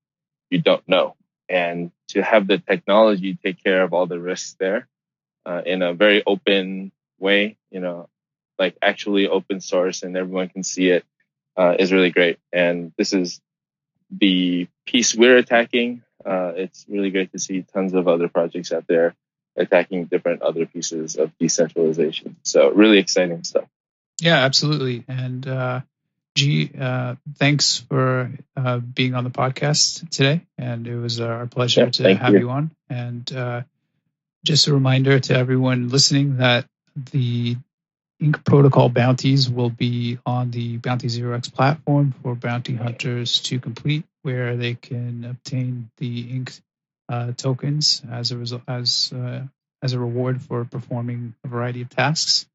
you 0.50 0.60
don't 0.60 0.86
know, 0.86 1.16
and 1.48 1.90
to 2.08 2.22
have 2.22 2.46
the 2.46 2.58
technology 2.58 3.38
take 3.42 3.62
care 3.62 3.82
of 3.82 3.94
all 3.94 4.06
the 4.06 4.20
risks 4.20 4.56
there 4.60 4.86
uh, 5.46 5.62
in 5.64 5.80
a 5.80 5.94
very 5.94 6.22
open 6.26 6.92
way, 7.22 7.56
you 7.70 7.80
know, 7.80 8.08
like 8.58 8.76
actually 8.82 9.28
open 9.28 9.60
source 9.60 10.02
and 10.02 10.16
everyone 10.16 10.50
can 10.50 10.62
see 10.62 10.90
it, 10.90 11.04
uh, 11.56 11.74
is 11.78 11.92
really 11.92 12.10
great. 12.10 12.38
And 12.52 12.92
this 12.98 13.14
is 13.14 13.40
the 14.10 14.68
piece 14.84 15.14
we're 15.14 15.38
attacking 15.38 16.02
uh, 16.24 16.52
it's 16.56 16.86
really 16.88 17.10
great 17.10 17.32
to 17.32 17.38
see 17.38 17.64
tons 17.74 17.94
of 17.94 18.08
other 18.08 18.28
projects 18.28 18.72
out 18.72 18.86
there 18.86 19.14
attacking 19.56 20.06
different 20.06 20.42
other 20.42 20.66
pieces 20.66 21.16
of 21.16 21.36
decentralization. 21.38 22.36
So 22.42 22.70
really 22.70 22.98
exciting 22.98 23.44
stuff. 23.44 23.64
Yeah, 24.20 24.38
absolutely. 24.38 25.04
And 25.08 25.46
uh, 25.46 25.80
Gee, 26.34 26.70
uh, 26.80 27.16
thanks 27.36 27.84
for 27.88 28.32
uh, 28.56 28.78
being 28.78 29.14
on 29.14 29.24
the 29.24 29.30
podcast 29.30 30.08
today, 30.08 30.46
and 30.56 30.86
it 30.86 30.96
was 30.96 31.20
our 31.20 31.46
pleasure 31.46 31.82
Yeah, 31.82 31.90
to 31.90 32.14
have 32.14 32.32
you. 32.32 32.38
you 32.40 32.50
on. 32.50 32.70
And 32.88 33.30
uh, 33.30 33.62
just 34.42 34.66
a 34.66 34.72
reminder 34.72 35.20
to 35.20 35.34
everyone 35.34 35.90
listening 35.90 36.38
that 36.38 36.64
the 37.12 37.56
Ink 38.20 38.44
Protocol 38.44 38.88
bounties 38.88 39.50
will 39.50 39.70
be 39.70 40.18
on 40.24 40.50
the 40.50 40.76
Bounty 40.76 41.08
Zero 41.08 41.36
X 41.36 41.48
platform 41.48 42.14
for 42.22 42.34
bounty 42.36 42.76
hunters 42.76 43.40
to 43.40 43.58
complete, 43.58 44.04
where 44.22 44.56
they 44.56 44.74
can 44.74 45.24
obtain 45.24 45.90
the 45.96 46.20
Ink 46.20 46.52
uh, 47.08 47.32
tokens 47.32 48.00
as 48.10 48.30
a 48.30 48.36
result 48.36 48.62
as 48.68 49.12
uh, 49.12 49.42
as 49.82 49.92
a 49.92 49.98
reward 49.98 50.40
for 50.40 50.64
performing 50.64 51.34
a 51.44 51.48
variety 51.48 51.82
of 51.82 51.90
tasks. 51.90 52.46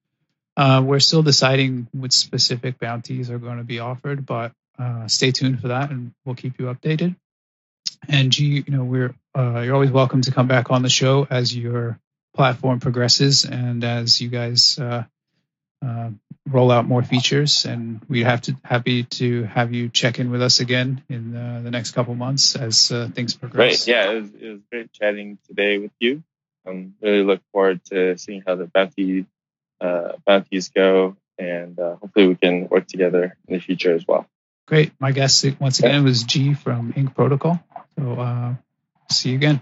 Uh, 0.56 0.82
we're 0.84 1.00
still 1.00 1.22
deciding 1.22 1.88
which 1.92 2.14
specific 2.14 2.80
bounties 2.80 3.30
are 3.30 3.38
going 3.38 3.58
to 3.58 3.64
be 3.64 3.80
offered, 3.80 4.26
but 4.26 4.54
uh, 4.80 5.08
stay 5.08 5.32
tuned 5.32 5.60
for 5.60 5.68
that, 5.68 5.92
and 5.92 6.14
we'll 6.26 6.36
keep 6.36 6.60
you 6.60 6.66
updated. 6.66 7.16
And 8.08 8.32
Gee, 8.32 8.64
you 8.66 8.74
know, 8.76 8.84
we're 8.84 9.14
uh, 9.38 9.60
you're 9.60 9.74
always 9.74 9.92
welcome 9.92 10.22
to 10.22 10.32
come 10.32 10.48
back 10.48 10.72
on 10.72 10.82
the 10.82 10.90
show 10.90 11.28
as 11.30 11.56
your 11.56 12.00
platform 12.38 12.80
progresses 12.80 13.46
and 13.46 13.84
as 13.84 14.22
you 14.22 14.30
guys 14.30 14.80
uh, 14.80 15.04
uh, 15.86 16.10
roll 16.50 16.72
out 16.72 16.88
more 16.88 17.04
features. 17.04 17.66
And 17.66 18.02
we'd 18.08 18.24
have 18.24 18.42
to 18.42 18.56
happy 18.64 19.04
to 19.20 19.44
have 19.44 19.74
you 19.74 19.90
check 19.90 20.20
in 20.20 20.32
with 20.32 20.42
us 20.42 20.60
again 20.60 21.04
in 21.10 21.36
uh, 21.36 21.62
the 21.64 21.72
next 21.72 21.92
couple 21.92 22.16
months 22.16 22.56
as 22.56 22.92
uh, 22.92 23.10
things 23.14 23.36
progress. 23.36 23.86
Great. 23.86 23.96
Yeah, 23.96 24.12
it 24.12 24.22
was, 24.22 24.30
it 24.40 24.50
was 24.50 24.62
great 24.72 24.92
chatting 24.94 25.38
today 25.48 25.78
with 25.78 25.92
you. 26.00 26.24
Um, 26.66 26.96
really 27.02 27.24
look 27.24 27.42
forward 27.52 27.84
to 27.86 28.18
seeing 28.18 28.44
how 28.46 28.56
the 28.56 28.66
bounty 28.66 29.26
uh, 29.80 30.14
bounties 30.26 30.70
go, 30.70 31.16
and 31.38 31.80
uh, 31.80 31.96
hopefully 31.96 32.28
we 32.28 32.36
can 32.36 32.68
work 32.68 32.88
together 32.88 33.38
in 33.48 33.54
the 33.54 33.60
future 33.60 33.94
as 33.96 34.06
well. 34.06 34.28
Great. 34.68 34.92
My 35.00 35.14
guest 35.14 35.46
once 35.60 35.80
again 35.80 36.04
was 36.04 36.24
Gee 36.24 36.54
from 36.54 36.94
Ink 36.98 37.16
Protocol. 37.16 37.64
So 37.98 38.20
uh, 38.20 38.56
see 39.10 39.30
you 39.30 39.36
again. 39.36 39.62